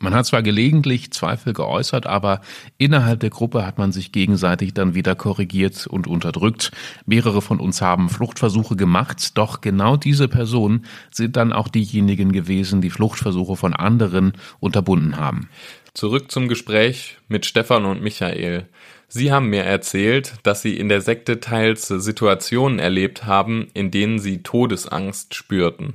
Man 0.00 0.14
hat 0.14 0.26
zwar 0.26 0.42
gelegentlich 0.42 1.10
Zweifel 1.12 1.52
geäußert, 1.52 2.06
aber 2.06 2.40
innerhalb 2.76 3.20
der 3.20 3.30
Gruppe 3.30 3.66
hat 3.66 3.78
man 3.78 3.92
sich 3.92 4.12
gegenseitig 4.12 4.74
dann 4.74 4.94
wieder 4.94 5.14
korrigiert 5.14 5.86
und 5.86 6.06
unterdrückt. 6.06 6.70
Mehrere 7.06 7.42
von 7.42 7.58
uns 7.58 7.82
haben 7.82 8.08
Fluchtversuche 8.08 8.76
gemacht, 8.76 9.36
doch 9.36 9.60
genau 9.60 9.96
diese 9.96 10.28
Personen 10.28 10.84
sind 11.10 11.36
dann 11.36 11.52
auch 11.52 11.68
diejenigen 11.68 12.32
gewesen, 12.32 12.80
die 12.80 12.90
Fluchtversuche 12.90 13.56
von 13.56 13.74
anderen 13.74 14.32
unterbunden 14.60 15.16
haben. 15.16 15.48
Zurück 15.94 16.30
zum 16.30 16.46
Gespräch 16.48 17.18
mit 17.26 17.44
Stefan 17.44 17.84
und 17.84 18.02
Michael. 18.02 18.68
Sie 19.08 19.32
haben 19.32 19.48
mir 19.48 19.64
erzählt, 19.64 20.34
dass 20.42 20.62
Sie 20.62 20.76
in 20.76 20.88
der 20.88 21.00
Sekte 21.00 21.40
teils 21.40 21.88
Situationen 21.88 22.78
erlebt 22.78 23.24
haben, 23.24 23.68
in 23.74 23.90
denen 23.90 24.18
Sie 24.18 24.42
Todesangst 24.42 25.34
spürten. 25.34 25.94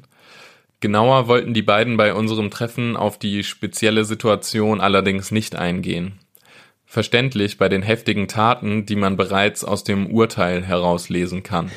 Genauer 0.84 1.30
wollten 1.30 1.54
die 1.54 1.62
beiden 1.62 1.96
bei 1.96 2.13
unserem 2.13 2.52
Treffen 2.52 2.98
auf 2.98 3.18
die 3.18 3.46
spezielle 3.46 4.04
Situation 4.04 4.82
allerdings 4.82 5.32
nicht 5.32 5.56
eingehen. 5.56 6.20
Verständlich 6.86 7.58
bei 7.58 7.70
den 7.70 7.82
heftigen 7.82 8.28
Taten, 8.28 8.86
die 8.86 8.98
man 8.98 9.16
bereits 9.16 9.63
aus 9.63 9.86
dem 9.86 10.08
Urteil 10.08 10.62
herauslesen 10.62 11.42
kann. 11.42 11.72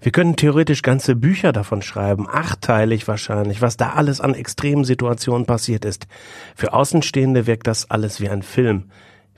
Wir 0.00 0.12
können 0.12 0.36
theoretisch 0.36 0.82
ganze 0.82 1.16
Bücher 1.16 1.52
davon 1.52 1.82
schreiben, 1.82 2.28
achteilig 2.30 3.08
wahrscheinlich, 3.08 3.62
was 3.62 3.76
da 3.76 3.94
alles 3.94 4.20
an 4.20 4.34
extremen 4.34 4.84
Situationen 4.84 5.44
passiert 5.44 5.84
ist. 5.84 6.06
Für 6.54 6.72
Außenstehende 6.72 7.48
wirkt 7.48 7.66
das 7.66 7.90
alles 7.90 8.20
wie 8.20 8.28
ein 8.28 8.42
Film. 8.42 8.84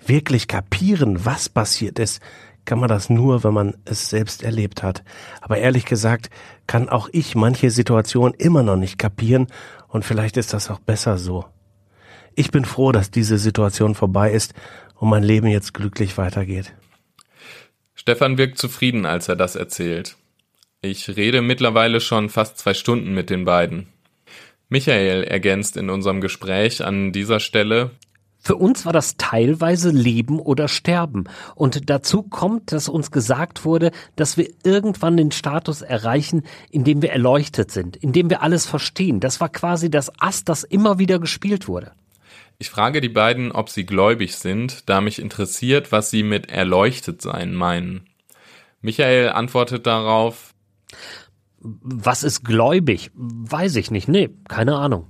Wirklich 0.05 0.49
kapieren, 0.49 1.25
was 1.25 1.49
passiert 1.49 1.99
ist, 1.99 2.21
kann 2.69 2.81
man 2.81 2.91
das 2.91 3.09
nur, 3.09 3.45
wenn 3.45 3.55
man 3.55 3.79
es 3.87 4.11
selbst 4.11 4.43
erlebt 4.43 4.83
hat. 4.83 5.03
Aber 5.41 5.57
ehrlich 5.57 5.87
gesagt, 5.87 6.29
kann 6.67 6.91
auch 6.91 7.09
ich 7.13 7.35
manche 7.35 7.71
Situation 7.71 8.35
immer 8.35 8.63
noch 8.63 8.77
nicht 8.77 8.99
kapieren 8.99 9.47
und 9.89 10.05
vielleicht 10.05 10.37
ist 10.37 10.53
das 10.53 10.71
auch 10.71 10.79
besser 10.79 11.17
so. 11.17 11.47
Ich 12.35 12.51
bin 12.51 12.67
froh, 12.67 12.93
dass 12.93 13.11
diese 13.11 13.39
Situation 13.39 13.95
vorbei 13.95 14.31
ist 14.33 14.53
und 14.97 15.09
mein 15.09 15.23
Leben 15.23 15.47
jetzt 15.47 15.73
glücklich 15.73 16.19
weitergeht. 16.19 16.75
Stefan 17.95 18.37
wirkt 18.37 18.59
zufrieden, 18.59 19.07
als 19.07 19.29
er 19.29 19.37
das 19.37 19.57
erzählt. 19.57 20.17
Ich 20.83 21.09
rede 21.17 21.41
mittlerweile 21.41 22.03
schon 22.03 22.29
fast 22.29 22.59
zwei 22.59 22.75
Stunden 22.75 23.15
mit 23.15 23.31
den 23.31 23.47
beiden. 23.47 23.89
Michael 24.69 25.25
ergänzt 25.25 25.79
in 25.79 25.89
unserem 25.89 26.21
Gespräch 26.21 26.85
an 26.85 27.13
dieser 27.13 27.41
Stelle, 27.41 27.93
für 28.40 28.57
uns 28.57 28.87
war 28.87 28.92
das 28.92 29.16
teilweise 29.16 29.90
Leben 29.90 30.38
oder 30.38 30.68
Sterben. 30.68 31.25
Und 31.54 31.90
dazu 31.90 32.23
kommt, 32.23 32.73
dass 32.73 32.88
uns 32.88 33.11
gesagt 33.11 33.64
wurde, 33.64 33.90
dass 34.16 34.37
wir 34.37 34.49
irgendwann 34.64 35.16
den 35.16 35.33
Status 35.33 35.83
erreichen, 35.83 36.42
in 36.71 36.85
dem 36.85 37.02
wir 37.02 37.11
erleuchtet 37.11 37.71
sind, 37.71 37.97
in 37.97 38.12
dem 38.12 38.30
wir 38.30 38.42
alles 38.42 38.64
verstehen. 38.64 39.21
Das 39.21 39.40
war 39.40 39.49
quasi 39.49 39.90
das 39.90 40.12
Ass, 40.21 40.45
das 40.45 40.62
immer 40.62 40.99
wieder 40.99 41.18
gespielt 41.18 41.68
wurde. 41.68 41.92
Ich 42.59 42.71
frage 42.71 43.00
die 43.00 43.09
beiden, 43.09 43.52
ob 43.52 43.71
sie 43.71 43.85
gläubig 43.85 44.37
sind, 44.37 44.88
da 44.88 45.00
mich 45.00 45.21
interessiert, 45.21 45.92
was 45.92 46.11
sie 46.11 46.23
mit 46.23 46.50
erleuchtet 46.50 47.23
sein 47.23 47.54
meinen. 47.54 48.09
Michael 48.80 49.30
antwortet 49.30 49.87
darauf, 49.87 50.54
was 51.61 52.23
ist 52.23 52.45
gläubig? 52.45 53.11
Weiß 53.14 53.76
ich 53.76 53.90
nicht. 53.90 54.09
Nee, 54.09 54.30
keine 54.49 54.76
Ahnung 54.76 55.09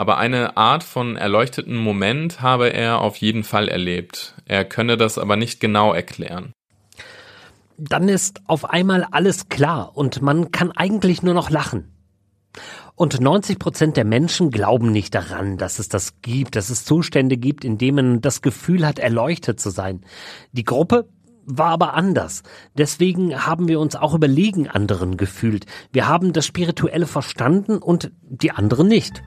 aber 0.00 0.16
eine 0.16 0.56
Art 0.56 0.82
von 0.82 1.16
erleuchteten 1.16 1.76
Moment 1.76 2.40
habe 2.40 2.72
er 2.72 3.02
auf 3.02 3.18
jeden 3.18 3.44
Fall 3.44 3.68
erlebt. 3.68 4.34
Er 4.46 4.64
könne 4.64 4.96
das 4.96 5.18
aber 5.18 5.36
nicht 5.36 5.60
genau 5.60 5.92
erklären. 5.92 6.54
Dann 7.76 8.08
ist 8.08 8.40
auf 8.46 8.64
einmal 8.64 9.06
alles 9.10 9.50
klar 9.50 9.94
und 9.94 10.22
man 10.22 10.52
kann 10.52 10.72
eigentlich 10.72 11.22
nur 11.22 11.34
noch 11.34 11.50
lachen. 11.50 11.92
Und 12.94 13.20
90 13.20 13.58
Prozent 13.58 13.98
der 13.98 14.06
Menschen 14.06 14.50
glauben 14.50 14.90
nicht 14.90 15.14
daran, 15.14 15.58
dass 15.58 15.78
es 15.78 15.90
das 15.90 16.22
gibt, 16.22 16.56
dass 16.56 16.70
es 16.70 16.86
Zustände 16.86 17.36
gibt, 17.36 17.62
in 17.62 17.76
denen 17.76 18.12
man 18.12 18.20
das 18.22 18.40
Gefühl 18.40 18.86
hat, 18.86 18.98
erleuchtet 18.98 19.60
zu 19.60 19.68
sein. 19.68 20.00
Die 20.52 20.64
Gruppe 20.64 21.10
war 21.44 21.72
aber 21.72 21.92
anders. 21.92 22.42
Deswegen 22.72 23.44
haben 23.44 23.68
wir 23.68 23.78
uns 23.78 23.96
auch 23.96 24.14
überlegen 24.14 24.66
anderen 24.66 25.18
gefühlt. 25.18 25.66
Wir 25.92 26.08
haben 26.08 26.32
das 26.32 26.46
Spirituelle 26.46 27.06
verstanden 27.06 27.76
und 27.76 28.12
die 28.22 28.50
anderen 28.50 28.88
nicht. 28.88 29.22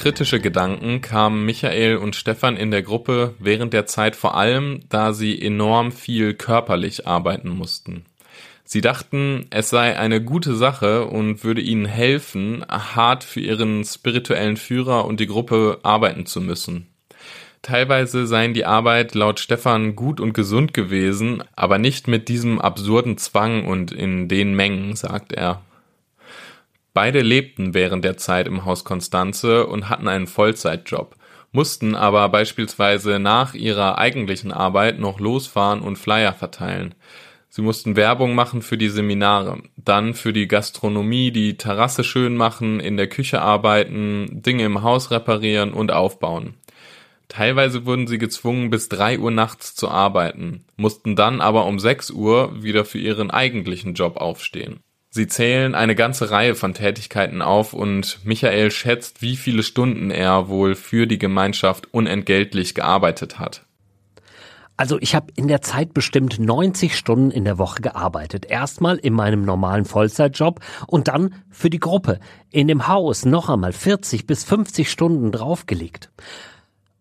Kritische 0.00 0.40
Gedanken 0.40 1.02
kamen 1.02 1.44
Michael 1.44 1.98
und 1.98 2.16
Stefan 2.16 2.56
in 2.56 2.70
der 2.70 2.80
Gruppe 2.80 3.34
während 3.38 3.74
der 3.74 3.84
Zeit 3.84 4.16
vor 4.16 4.34
allem, 4.34 4.80
da 4.88 5.12
sie 5.12 5.38
enorm 5.38 5.92
viel 5.92 6.32
körperlich 6.32 7.06
arbeiten 7.06 7.50
mussten. 7.50 8.06
Sie 8.64 8.80
dachten, 8.80 9.46
es 9.50 9.68
sei 9.68 9.98
eine 9.98 10.24
gute 10.24 10.54
Sache 10.54 11.04
und 11.04 11.44
würde 11.44 11.60
ihnen 11.60 11.84
helfen, 11.84 12.64
hart 12.66 13.24
für 13.24 13.40
ihren 13.40 13.84
spirituellen 13.84 14.56
Führer 14.56 15.04
und 15.04 15.20
die 15.20 15.26
Gruppe 15.26 15.80
arbeiten 15.82 16.24
zu 16.24 16.40
müssen. 16.40 16.86
Teilweise 17.60 18.26
seien 18.26 18.54
die 18.54 18.64
Arbeit 18.64 19.14
laut 19.14 19.38
Stefan 19.38 19.96
gut 19.96 20.18
und 20.18 20.32
gesund 20.32 20.72
gewesen, 20.72 21.44
aber 21.56 21.76
nicht 21.76 22.08
mit 22.08 22.28
diesem 22.28 22.58
absurden 22.58 23.18
Zwang 23.18 23.66
und 23.66 23.92
in 23.92 24.28
den 24.28 24.54
Mengen, 24.54 24.96
sagt 24.96 25.34
er. 25.34 25.60
Beide 26.92 27.20
lebten 27.20 27.72
während 27.72 28.04
der 28.04 28.16
Zeit 28.16 28.46
im 28.46 28.64
Haus 28.64 28.84
Konstanze 28.84 29.66
und 29.66 29.88
hatten 29.88 30.08
einen 30.08 30.26
Vollzeitjob, 30.26 31.14
mussten 31.52 31.94
aber 31.94 32.28
beispielsweise 32.28 33.18
nach 33.18 33.54
ihrer 33.54 33.98
eigentlichen 33.98 34.52
Arbeit 34.52 34.98
noch 34.98 35.20
losfahren 35.20 35.80
und 35.80 35.96
Flyer 35.96 36.32
verteilen. 36.32 36.94
Sie 37.48 37.62
mussten 37.62 37.96
Werbung 37.96 38.34
machen 38.36 38.62
für 38.62 38.78
die 38.78 38.88
Seminare, 38.88 39.58
dann 39.76 40.14
für 40.14 40.32
die 40.32 40.46
Gastronomie 40.46 41.32
die 41.32 41.56
Terrasse 41.56 42.04
schön 42.04 42.36
machen, 42.36 42.78
in 42.78 42.96
der 42.96 43.08
Küche 43.08 43.42
arbeiten, 43.42 44.42
Dinge 44.42 44.64
im 44.64 44.82
Haus 44.82 45.10
reparieren 45.10 45.72
und 45.72 45.90
aufbauen. 45.90 46.54
Teilweise 47.26 47.86
wurden 47.86 48.08
sie 48.08 48.18
gezwungen, 48.18 48.70
bis 48.70 48.88
drei 48.88 49.18
Uhr 49.18 49.30
nachts 49.30 49.74
zu 49.74 49.88
arbeiten, 49.88 50.64
mussten 50.76 51.14
dann 51.14 51.40
aber 51.40 51.66
um 51.66 51.78
sechs 51.78 52.10
Uhr 52.10 52.62
wieder 52.62 52.84
für 52.84 52.98
ihren 52.98 53.30
eigentlichen 53.30 53.94
Job 53.94 54.16
aufstehen. 54.16 54.80
Sie 55.12 55.26
zählen 55.26 55.74
eine 55.74 55.96
ganze 55.96 56.30
Reihe 56.30 56.54
von 56.54 56.72
Tätigkeiten 56.72 57.42
auf 57.42 57.72
und 57.72 58.20
Michael 58.24 58.70
schätzt, 58.70 59.22
wie 59.22 59.34
viele 59.34 59.64
Stunden 59.64 60.12
er 60.12 60.48
wohl 60.48 60.76
für 60.76 61.08
die 61.08 61.18
Gemeinschaft 61.18 61.92
unentgeltlich 61.92 62.76
gearbeitet 62.76 63.40
hat. 63.40 63.64
Also 64.76 64.98
ich 65.00 65.16
habe 65.16 65.32
in 65.34 65.48
der 65.48 65.62
Zeit 65.62 65.92
bestimmt 65.94 66.38
90 66.38 66.96
Stunden 66.96 67.32
in 67.32 67.44
der 67.44 67.58
Woche 67.58 67.82
gearbeitet. 67.82 68.46
Erstmal 68.46 68.96
in 68.96 69.12
meinem 69.12 69.44
normalen 69.44 69.84
Vollzeitjob 69.84 70.60
und 70.86 71.08
dann 71.08 71.34
für 71.50 71.70
die 71.70 71.80
Gruppe. 71.80 72.20
In 72.50 72.68
dem 72.68 72.86
Haus 72.86 73.26
noch 73.26 73.50
einmal 73.50 73.72
40 73.72 74.26
bis 74.26 74.44
50 74.44 74.90
Stunden 74.90 75.32
draufgelegt. 75.32 76.10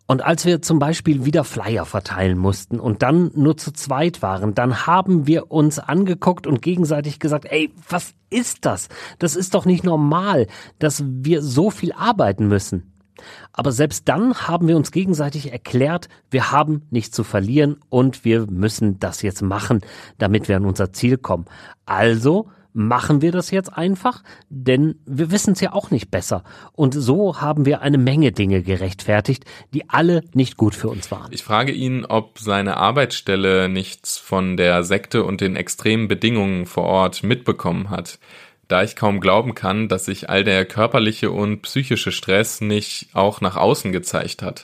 Und 0.10 0.24
als 0.26 0.44
wir 0.44 0.64
zum 0.64 0.80
Beispiel 0.80 1.24
wieder 1.24 1.44
Flyer 1.44 1.86
verteilen 1.86 2.40
mussten 2.40 2.80
und 2.80 3.04
dann 3.04 3.30
nur 3.36 3.58
zu 3.58 3.72
zweit 3.72 4.24
waren, 4.24 4.56
dann 4.56 4.88
haben 4.88 5.28
wir 5.28 5.52
uns 5.52 5.78
angeguckt 5.78 6.48
und 6.48 6.64
gegenseitig 6.64 7.20
gesagt, 7.20 7.46
ey, 7.48 7.72
was 7.88 8.16
ist 8.32 8.66
das? 8.66 8.90
Das 9.20 9.36
ist 9.36 9.54
doch 9.54 9.66
nicht 9.66 9.84
normal, 9.84 10.48
dass 10.80 11.04
wir 11.06 11.44
so 11.44 11.70
viel 11.70 11.92
arbeiten 11.92 12.48
müssen. 12.48 12.92
Aber 13.54 13.72
selbst 13.72 14.10
dann 14.10 14.34
haben 14.34 14.68
wir 14.68 14.78
uns 14.78 14.92
gegenseitig 14.92 15.52
erklärt, 15.52 16.10
wir 16.32 16.52
haben 16.52 16.88
nichts 16.90 17.16
zu 17.16 17.24
verlieren 17.24 17.78
und 17.90 18.26
wir 18.26 18.48
müssen 18.50 18.98
das 18.98 19.22
jetzt 19.22 19.44
machen, 19.44 19.82
damit 20.18 20.48
wir 20.48 20.58
an 20.58 20.66
unser 20.66 20.92
Ziel 20.92 21.20
kommen. 21.20 21.46
Also 21.86 22.50
machen 22.74 23.22
wir 23.22 23.32
das 23.32 23.52
jetzt 23.52 23.74
einfach, 23.76 24.24
denn 24.50 24.96
wir 25.06 25.32
wissen 25.32 25.54
es 25.54 25.62
ja 25.62 25.74
auch 25.74 25.92
nicht 25.92 26.12
besser. 26.12 26.44
Und 26.74 26.94
so 26.94 27.42
haben 27.42 27.66
wir 27.66 27.82
eine 27.82 27.98
Menge 27.98 28.32
Dinge 28.32 28.62
gerechtfertigt, 28.62 29.46
die 29.74 29.90
alle 29.90 30.24
nicht 30.34 30.58
gut 30.58 30.76
für 30.76 30.90
uns 30.90 31.12
waren. 31.12 31.32
Ich 31.32 31.44
frage 31.44 31.72
ihn, 31.72 32.06
ob 32.06 32.40
seine 32.40 32.78
Arbeitsstelle 32.78 33.70
nichts 33.70 34.18
von 34.18 34.58
der 34.58 34.84
Sekte 34.84 35.24
und 35.24 35.42
den 35.42 35.56
extremen 35.56 36.08
Bedingungen 36.08 36.66
vor 36.66 36.86
Ort 36.86 37.24
mitbekommen 37.24 37.90
hat. 37.90 38.20
Da 38.68 38.84
ich 38.84 38.96
kaum 38.96 39.20
glauben 39.20 39.56
kann, 39.56 39.88
dass 39.88 40.06
sich 40.06 40.30
all 40.30 40.44
der 40.44 40.64
körperliche 40.64 41.32
und 41.32 41.64
psychische 41.64 42.12
Stress 42.12 42.62
nicht 42.62 43.10
auch 43.14 43.42
nach 43.42 43.58
außen 43.58 43.92
gezeigt 43.92 44.44
hat. 44.44 44.62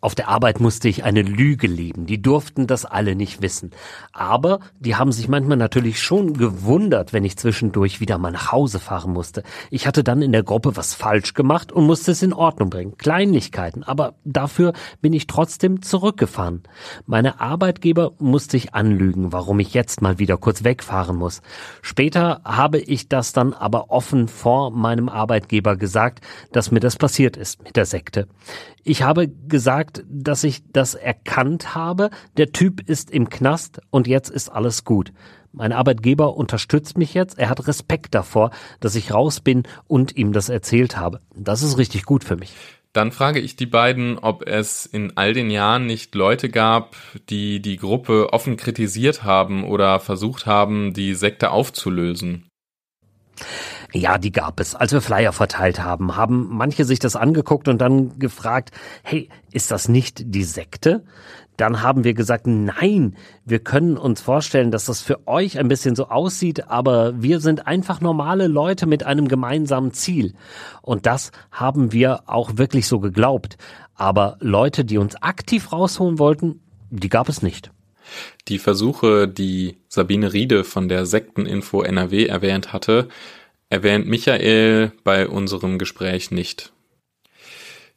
Auf 0.00 0.14
der 0.14 0.28
Arbeit 0.28 0.60
musste 0.60 0.88
ich 0.88 1.04
eine 1.04 1.22
Lüge 1.22 1.66
leben. 1.66 2.06
Die 2.06 2.20
durften 2.20 2.66
das 2.66 2.84
alle 2.84 3.16
nicht 3.16 3.40
wissen. 3.40 3.70
Aber 4.12 4.60
die 4.78 4.94
haben 4.94 5.10
sich 5.10 5.28
manchmal 5.28 5.56
natürlich 5.56 6.02
schon 6.02 6.34
gewundert, 6.34 7.12
wenn 7.12 7.24
ich 7.24 7.38
zwischendurch 7.38 7.98
wieder 8.00 8.18
mal 8.18 8.30
nach 8.30 8.52
Hause 8.52 8.78
fahren 8.78 9.12
musste. 9.12 9.42
Ich 9.70 9.86
hatte 9.86 10.04
dann 10.04 10.22
in 10.22 10.32
der 10.32 10.42
Gruppe 10.42 10.76
was 10.76 10.94
falsch 10.94 11.34
gemacht 11.34 11.72
und 11.72 11.86
musste 11.86 12.12
es 12.12 12.22
in 12.22 12.34
Ordnung 12.34 12.68
bringen. 12.68 12.96
Kleinlichkeiten. 12.98 13.82
Aber 13.84 14.14
dafür 14.24 14.74
bin 15.00 15.12
ich 15.14 15.26
trotzdem 15.26 15.80
zurückgefahren. 15.80 16.62
Meine 17.06 17.40
Arbeitgeber 17.40 18.12
musste 18.18 18.56
ich 18.58 18.74
anlügen, 18.74 19.32
warum 19.32 19.60
ich 19.60 19.72
jetzt 19.72 20.02
mal 20.02 20.18
wieder 20.18 20.36
kurz 20.36 20.62
wegfahren 20.62 21.16
muss. 21.16 21.40
Später 21.80 22.42
habe 22.44 22.78
ich 22.78 23.08
das 23.08 23.32
dann 23.32 23.54
aber 23.54 23.90
offen 23.90 24.28
vor 24.28 24.70
meinem 24.70 25.08
Arbeitgeber 25.08 25.76
gesagt, 25.76 26.20
dass 26.52 26.70
mir 26.70 26.80
das 26.80 26.96
passiert 26.96 27.36
ist 27.36 27.64
mit 27.64 27.76
der 27.76 27.86
Sekte. 27.86 28.28
Ich 28.88 29.02
habe 29.02 29.26
gesagt, 29.86 30.04
dass 30.08 30.44
ich 30.44 30.62
das 30.72 30.94
erkannt 30.94 31.74
habe. 31.74 32.10
Der 32.36 32.52
Typ 32.52 32.88
ist 32.88 33.10
im 33.10 33.28
Knast 33.28 33.80
und 33.90 34.06
jetzt 34.06 34.30
ist 34.30 34.48
alles 34.48 34.84
gut. 34.84 35.12
Mein 35.52 35.72
Arbeitgeber 35.72 36.36
unterstützt 36.36 36.98
mich 36.98 37.14
jetzt. 37.14 37.38
Er 37.38 37.48
hat 37.48 37.66
Respekt 37.66 38.14
davor, 38.14 38.50
dass 38.80 38.94
ich 38.94 39.12
raus 39.12 39.40
bin 39.40 39.62
und 39.86 40.16
ihm 40.16 40.32
das 40.32 40.48
erzählt 40.48 40.96
habe. 40.96 41.20
Das 41.34 41.62
ist 41.62 41.78
richtig 41.78 42.04
gut 42.04 42.24
für 42.24 42.36
mich. 42.36 42.52
Dann 42.92 43.12
frage 43.12 43.40
ich 43.40 43.56
die 43.56 43.66
beiden, 43.66 44.18
ob 44.18 44.46
es 44.46 44.86
in 44.86 45.16
all 45.16 45.34
den 45.34 45.50
Jahren 45.50 45.86
nicht 45.86 46.14
Leute 46.14 46.48
gab, 46.48 46.96
die 47.28 47.60
die 47.60 47.76
Gruppe 47.76 48.32
offen 48.32 48.56
kritisiert 48.56 49.22
haben 49.22 49.64
oder 49.64 50.00
versucht 50.00 50.46
haben, 50.46 50.94
die 50.94 51.14
Sekte 51.14 51.50
aufzulösen. 51.50 52.46
Ja, 53.96 54.18
die 54.18 54.30
gab 54.30 54.60
es. 54.60 54.74
Als 54.74 54.92
wir 54.92 55.00
Flyer 55.00 55.32
verteilt 55.32 55.82
haben, 55.82 56.16
haben 56.16 56.48
manche 56.50 56.84
sich 56.84 56.98
das 56.98 57.16
angeguckt 57.16 57.66
und 57.66 57.80
dann 57.80 58.18
gefragt, 58.18 58.70
hey, 59.02 59.30
ist 59.52 59.70
das 59.70 59.88
nicht 59.88 60.34
die 60.34 60.44
Sekte? 60.44 61.02
Dann 61.56 61.80
haben 61.80 62.04
wir 62.04 62.12
gesagt, 62.12 62.46
nein, 62.46 63.16
wir 63.46 63.58
können 63.60 63.96
uns 63.96 64.20
vorstellen, 64.20 64.70
dass 64.70 64.84
das 64.84 65.00
für 65.00 65.26
euch 65.26 65.58
ein 65.58 65.68
bisschen 65.68 65.96
so 65.96 66.08
aussieht, 66.08 66.68
aber 66.68 67.22
wir 67.22 67.40
sind 67.40 67.66
einfach 67.66 68.02
normale 68.02 68.48
Leute 68.48 68.84
mit 68.84 69.04
einem 69.04 69.28
gemeinsamen 69.28 69.94
Ziel. 69.94 70.34
Und 70.82 71.06
das 71.06 71.32
haben 71.50 71.92
wir 71.92 72.24
auch 72.26 72.58
wirklich 72.58 72.86
so 72.86 73.00
geglaubt. 73.00 73.56
Aber 73.94 74.36
Leute, 74.40 74.84
die 74.84 74.98
uns 74.98 75.16
aktiv 75.22 75.72
rausholen 75.72 76.18
wollten, 76.18 76.60
die 76.90 77.08
gab 77.08 77.30
es 77.30 77.40
nicht. 77.40 77.70
Die 78.48 78.58
Versuche, 78.58 79.26
die 79.26 79.78
Sabine 79.88 80.34
Riede 80.34 80.64
von 80.64 80.90
der 80.90 81.06
Sekteninfo 81.06 81.80
NRW 81.80 82.26
erwähnt 82.26 82.74
hatte, 82.74 83.08
erwähnt 83.68 84.06
Michael 84.06 84.92
bei 85.04 85.28
unserem 85.28 85.78
Gespräch 85.78 86.30
nicht. 86.30 86.72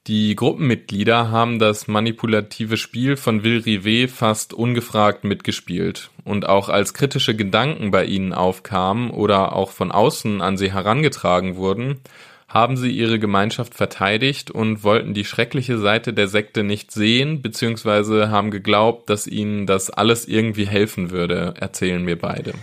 Die 0.07 0.35
Gruppenmitglieder 0.35 1.29
haben 1.29 1.59
das 1.59 1.87
manipulative 1.87 2.77
Spiel 2.77 3.15
von 3.15 3.43
Will 3.43 3.59
Rivet 3.59 4.09
fast 4.09 4.53
ungefragt 4.53 5.23
mitgespielt 5.23 6.09
und 6.23 6.47
auch 6.47 6.69
als 6.69 6.93
kritische 6.93 7.35
Gedanken 7.35 7.91
bei 7.91 8.05
ihnen 8.05 8.33
aufkamen 8.33 9.11
oder 9.11 9.53
auch 9.53 9.69
von 9.69 9.91
außen 9.91 10.41
an 10.41 10.57
sie 10.57 10.71
herangetragen 10.73 11.57
wurden, 11.57 11.99
haben 12.47 12.75
sie 12.75 12.89
ihre 12.89 13.19
Gemeinschaft 13.19 13.75
verteidigt 13.75 14.49
und 14.49 14.83
wollten 14.83 15.13
die 15.13 15.25
schreckliche 15.25 15.77
Seite 15.77 16.13
der 16.13 16.27
Sekte 16.27 16.63
nicht 16.63 16.91
sehen, 16.91 17.43
beziehungsweise 17.43 18.31
haben 18.31 18.49
geglaubt, 18.49 19.09
dass 19.11 19.27
ihnen 19.27 19.67
das 19.67 19.91
alles 19.91 20.27
irgendwie 20.27 20.65
helfen 20.65 21.11
würde, 21.11 21.53
erzählen 21.59 22.03
mir 22.03 22.17
beide. 22.17 22.53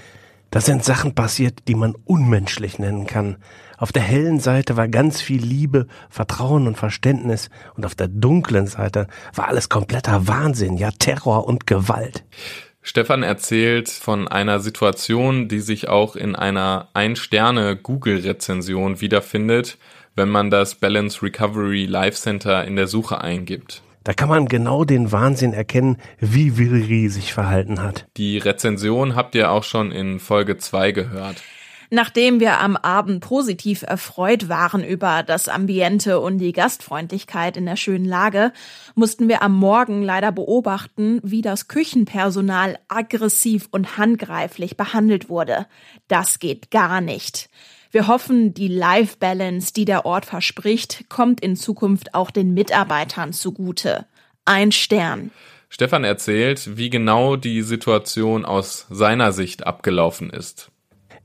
Da 0.57 0.63
sind 0.63 0.87
Sachen 0.87 1.15
passiert, 1.15 1.69
die 1.69 1.75
man 1.75 1.95
unmenschlich 2.07 2.79
nennen 2.79 3.07
kann. 3.07 3.37
Auf 3.77 3.93
der 3.93 4.01
hellen 4.01 4.41
Seite 4.41 4.79
war 4.79 4.89
ganz 4.89 5.21
viel 5.21 5.45
Liebe, 5.45 5.87
Vertrauen 6.09 6.67
und 6.67 6.79
Verständnis 6.79 7.51
und 7.75 7.85
auf 7.85 7.95
der 7.95 8.09
dunklen 8.09 8.67
Seite 8.67 9.07
war 9.35 9.49
alles 9.49 9.69
kompletter 9.69 10.29
Wahnsinn, 10.29 10.79
ja 10.79 10.93
Terror 10.93 11.47
und 11.47 11.67
Gewalt. 11.67 12.25
Stefan 12.81 13.23
erzählt 13.23 13.91
von 13.91 14.29
einer 14.29 14.61
Situation, 14.61 15.49
die 15.49 15.61
sich 15.61 15.91
auch 15.91 16.17
in 16.17 16.35
einer 16.35 16.89
Ein-Sterne-Google-Rezension 16.95 19.03
wiederfindet, 19.03 19.77
wenn 20.15 20.31
man 20.31 20.49
das 20.49 20.77
Balance 20.77 21.23
Recovery 21.23 21.85
Life 21.85 22.17
Center 22.17 22.65
in 22.65 22.77
der 22.77 22.87
Suche 22.87 23.21
eingibt. 23.21 23.83
Da 24.07 24.15
kann 24.15 24.29
man 24.29 24.47
genau 24.47 24.85
den 24.85 25.11
Wahnsinn 25.11 25.53
erkennen, 25.53 25.97
wie 26.21 26.57
Wilri 26.59 27.09
sich 27.09 27.35
verhalten 27.35 27.83
hat. 27.83 28.07
Die 28.17 28.39
Rezension 28.39 29.17
habt 29.17 29.35
ihr 29.35 29.51
auch 29.51 29.65
schon 29.65 29.91
in 29.91 30.21
Folge 30.21 30.59
2 30.59 30.93
gehört. 30.93 31.43
Nachdem 31.91 32.39
wir 32.39 32.61
am 32.61 32.77
Abend 32.77 33.21
positiv 33.21 33.83
erfreut 33.83 34.49
waren 34.49 34.85
über 34.85 35.25
das 35.25 35.49
Ambiente 35.49 36.21
und 36.21 36.39
die 36.39 36.53
Gastfreundlichkeit 36.53 37.57
in 37.57 37.67
der 37.67 37.75
schönen 37.75 38.05
Lage, 38.05 38.53
mussten 38.95 39.27
wir 39.27 39.43
am 39.43 39.57
Morgen 39.57 40.05
leider 40.05 40.31
beobachten, 40.31 41.19
wie 41.25 41.43
das 41.43 41.67
Küchenpersonal 41.67 42.79
aggressiv 42.87 43.67
und 43.73 43.99
handgreiflich 43.99 44.77
behandelt 44.77 45.29
wurde. 45.29 45.67
Das 46.07 46.39
geht 46.39 46.71
gar 46.71 47.01
nicht. 47.01 47.51
Wir 47.91 48.09
hoffen, 48.09 48.55
die 48.55 48.69
Life 48.69 49.17
Balance, 49.19 49.73
die 49.73 49.85
der 49.85 50.05
Ort 50.05 50.27
verspricht, 50.27 51.09
kommt 51.09 51.41
in 51.41 51.57
Zukunft 51.57 52.15
auch 52.15 52.31
den 52.31 52.55
Mitarbeitern 52.55 53.33
zugute. 53.33 54.07
Ein 54.45 54.73
Stern. 54.73 55.31
Stefan 55.69 56.05
erzählt, 56.05 56.77
wie 56.77 56.91
genau 56.91 57.37
die 57.37 57.63
Situation 57.63 58.45
aus 58.45 58.87
seiner 58.91 59.33
Sicht 59.33 59.67
abgelaufen 59.67 60.31
ist. 60.31 60.71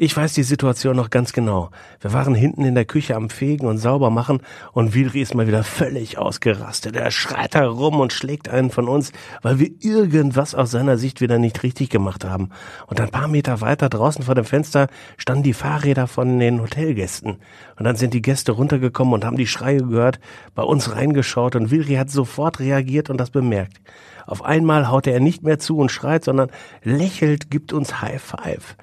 Ich 0.03 0.17
weiß 0.17 0.33
die 0.33 0.41
Situation 0.41 0.95
noch 0.95 1.11
ganz 1.11 1.31
genau. 1.31 1.69
Wir 1.99 2.11
waren 2.11 2.33
hinten 2.33 2.65
in 2.65 2.73
der 2.73 2.85
Küche 2.85 3.15
am 3.15 3.29
Fegen 3.29 3.67
und 3.67 3.77
sauber 3.77 4.09
machen 4.09 4.41
und 4.73 4.95
Wilri 4.95 5.21
ist 5.21 5.35
mal 5.35 5.45
wieder 5.45 5.63
völlig 5.63 6.17
ausgerastet. 6.17 6.95
Er 6.95 7.11
schreit 7.11 7.53
herum 7.53 7.99
und 7.99 8.11
schlägt 8.11 8.49
einen 8.49 8.71
von 8.71 8.87
uns, 8.87 9.11
weil 9.43 9.59
wir 9.59 9.69
irgendwas 9.79 10.55
aus 10.55 10.71
seiner 10.71 10.97
Sicht 10.97 11.21
wieder 11.21 11.37
nicht 11.37 11.61
richtig 11.61 11.91
gemacht 11.91 12.25
haben. 12.25 12.49
Und 12.87 12.99
ein 12.99 13.11
paar 13.11 13.27
Meter 13.27 13.61
weiter 13.61 13.89
draußen 13.89 14.23
vor 14.23 14.33
dem 14.33 14.43
Fenster 14.43 14.87
standen 15.17 15.43
die 15.43 15.53
Fahrräder 15.53 16.07
von 16.07 16.39
den 16.39 16.63
Hotelgästen. 16.63 17.37
Und 17.77 17.85
dann 17.85 17.95
sind 17.95 18.15
die 18.15 18.23
Gäste 18.23 18.53
runtergekommen 18.53 19.13
und 19.13 19.23
haben 19.23 19.37
die 19.37 19.45
Schreie 19.45 19.83
gehört, 19.83 20.19
bei 20.55 20.63
uns 20.63 20.95
reingeschaut 20.95 21.55
und 21.55 21.69
Wilri 21.69 21.93
hat 21.93 22.09
sofort 22.09 22.59
reagiert 22.59 23.11
und 23.11 23.19
das 23.19 23.29
bemerkt. 23.29 23.79
Auf 24.25 24.43
einmal 24.43 24.89
haut 24.89 25.05
er 25.05 25.19
nicht 25.19 25.43
mehr 25.43 25.59
zu 25.59 25.77
und 25.77 25.91
schreit, 25.91 26.23
sondern 26.23 26.49
lächelt, 26.81 27.51
gibt 27.51 27.71
uns 27.71 28.01
High 28.01 28.19
Five. 28.19 28.75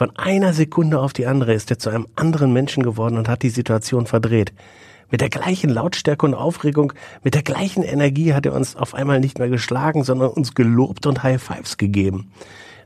Von 0.00 0.16
einer 0.16 0.54
Sekunde 0.54 0.98
auf 0.98 1.12
die 1.12 1.26
andere 1.26 1.52
ist 1.52 1.70
er 1.70 1.78
zu 1.78 1.90
einem 1.90 2.06
anderen 2.16 2.54
Menschen 2.54 2.82
geworden 2.82 3.18
und 3.18 3.28
hat 3.28 3.42
die 3.42 3.50
Situation 3.50 4.06
verdreht. 4.06 4.54
Mit 5.10 5.20
der 5.20 5.28
gleichen 5.28 5.68
Lautstärke 5.68 6.24
und 6.24 6.32
Aufregung, 6.32 6.94
mit 7.22 7.34
der 7.34 7.42
gleichen 7.42 7.82
Energie 7.82 8.32
hat 8.32 8.46
er 8.46 8.54
uns 8.54 8.76
auf 8.76 8.94
einmal 8.94 9.20
nicht 9.20 9.38
mehr 9.38 9.50
geschlagen, 9.50 10.02
sondern 10.02 10.30
uns 10.30 10.54
gelobt 10.54 11.04
und 11.04 11.22
High 11.22 11.42
Fives 11.42 11.76
gegeben. 11.76 12.32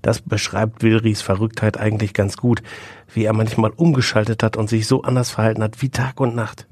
Das 0.02 0.22
beschreibt 0.22 0.82
Wilris 0.82 1.22
Verrücktheit 1.22 1.78
eigentlich 1.78 2.14
ganz 2.14 2.36
gut, 2.36 2.64
wie 3.12 3.26
er 3.26 3.32
manchmal 3.32 3.70
umgeschaltet 3.70 4.42
hat 4.42 4.56
und 4.56 4.68
sich 4.68 4.88
so 4.88 5.02
anders 5.02 5.30
verhalten 5.30 5.62
hat 5.62 5.82
wie 5.82 5.90
Tag 5.90 6.18
und 6.18 6.34
Nacht. 6.34 6.66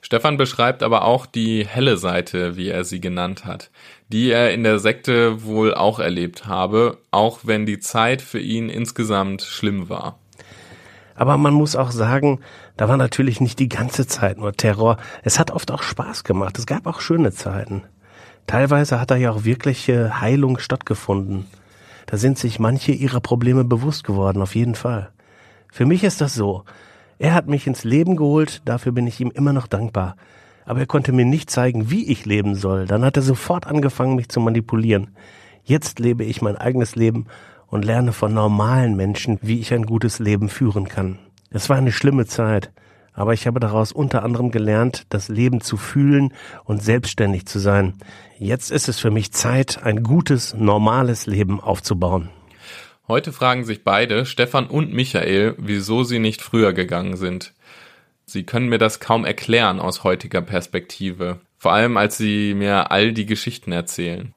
Stefan 0.00 0.36
beschreibt 0.36 0.82
aber 0.82 1.04
auch 1.04 1.26
die 1.26 1.66
helle 1.66 1.96
Seite, 1.96 2.56
wie 2.56 2.68
er 2.68 2.84
sie 2.84 3.00
genannt 3.00 3.44
hat, 3.44 3.70
die 4.08 4.30
er 4.30 4.52
in 4.52 4.64
der 4.64 4.78
Sekte 4.78 5.44
wohl 5.44 5.74
auch 5.74 5.98
erlebt 5.98 6.46
habe, 6.46 6.98
auch 7.10 7.40
wenn 7.44 7.66
die 7.66 7.78
Zeit 7.78 8.22
für 8.22 8.40
ihn 8.40 8.68
insgesamt 8.68 9.42
schlimm 9.42 9.88
war. 9.88 10.18
Aber 11.14 11.36
man 11.36 11.54
muss 11.54 11.76
auch 11.76 11.90
sagen, 11.90 12.40
da 12.76 12.88
war 12.88 12.96
natürlich 12.96 13.40
nicht 13.40 13.58
die 13.58 13.68
ganze 13.68 14.06
Zeit 14.06 14.38
nur 14.38 14.52
Terror. 14.52 14.96
Es 15.22 15.38
hat 15.38 15.50
oft 15.52 15.70
auch 15.70 15.82
Spaß 15.82 16.24
gemacht. 16.24 16.58
Es 16.58 16.66
gab 16.66 16.86
auch 16.86 17.00
schöne 17.00 17.32
Zeiten. 17.32 17.84
Teilweise 18.46 19.00
hat 19.00 19.10
da 19.10 19.16
ja 19.16 19.30
auch 19.30 19.44
wirkliche 19.44 20.20
Heilung 20.20 20.58
stattgefunden. 20.58 21.46
Da 22.06 22.16
sind 22.16 22.38
sich 22.38 22.58
manche 22.58 22.92
ihrer 22.92 23.20
Probleme 23.20 23.64
bewusst 23.64 24.04
geworden, 24.04 24.42
auf 24.42 24.54
jeden 24.54 24.74
Fall. 24.74 25.10
Für 25.72 25.86
mich 25.86 26.04
ist 26.04 26.20
das 26.20 26.34
so. 26.34 26.64
Er 27.18 27.34
hat 27.34 27.48
mich 27.48 27.66
ins 27.66 27.84
Leben 27.84 28.16
geholt, 28.16 28.62
dafür 28.64 28.92
bin 28.92 29.06
ich 29.06 29.20
ihm 29.20 29.30
immer 29.30 29.52
noch 29.52 29.66
dankbar. 29.66 30.16
aber 30.66 30.80
er 30.80 30.86
konnte 30.86 31.12
mir 31.12 31.24
nicht 31.24 31.50
zeigen, 31.50 31.90
wie 31.90 32.10
ich 32.10 32.24
leben 32.24 32.54
soll. 32.54 32.86
Dann 32.86 33.04
hat 33.04 33.16
er 33.16 33.22
sofort 33.22 33.66
angefangen, 33.66 34.16
mich 34.16 34.28
zu 34.28 34.40
manipulieren. 34.40 35.10
Jetzt 35.62 35.98
lebe 35.98 36.24
ich 36.24 36.42
mein 36.42 36.56
eigenes 36.56 36.96
Leben 36.96 37.26
und 37.66 37.84
lerne 37.84 38.12
von 38.12 38.32
normalen 38.32 38.96
Menschen, 38.96 39.38
wie 39.42 39.60
ich 39.60 39.72
ein 39.72 39.86
gutes 39.86 40.18
Leben 40.18 40.48
führen 40.48 40.88
kann. 40.88 41.18
Es 41.50 41.68
war 41.68 41.76
eine 41.76 41.92
schlimme 41.92 42.26
Zeit, 42.26 42.72
aber 43.12 43.32
ich 43.32 43.46
habe 43.46 43.60
daraus 43.60 43.92
unter 43.92 44.22
anderem 44.22 44.50
gelernt, 44.50 45.04
das 45.08 45.28
Leben 45.28 45.60
zu 45.60 45.76
fühlen 45.76 46.32
und 46.64 46.82
selbstständig 46.82 47.46
zu 47.46 47.58
sein. 47.58 47.94
Jetzt 48.38 48.70
ist 48.70 48.88
es 48.88 48.98
für 48.98 49.10
mich 49.10 49.32
Zeit, 49.32 49.82
ein 49.84 50.02
gutes, 50.02 50.54
normales 50.54 51.26
Leben 51.26 51.60
aufzubauen. 51.60 52.28
Heute 53.06 53.34
fragen 53.34 53.64
sich 53.64 53.84
beide, 53.84 54.24
Stefan 54.24 54.66
und 54.66 54.94
Michael, 54.94 55.54
wieso 55.58 56.04
sie 56.04 56.18
nicht 56.18 56.40
früher 56.40 56.72
gegangen 56.72 57.18
sind. 57.18 57.52
Sie 58.24 58.44
können 58.44 58.70
mir 58.70 58.78
das 58.78 58.98
kaum 58.98 59.26
erklären 59.26 59.78
aus 59.78 60.04
heutiger 60.04 60.40
Perspektive, 60.40 61.40
vor 61.58 61.74
allem 61.74 61.98
als 61.98 62.16
sie 62.16 62.54
mir 62.54 62.90
all 62.90 63.12
die 63.12 63.26
Geschichten 63.26 63.72
erzählen. 63.72 64.32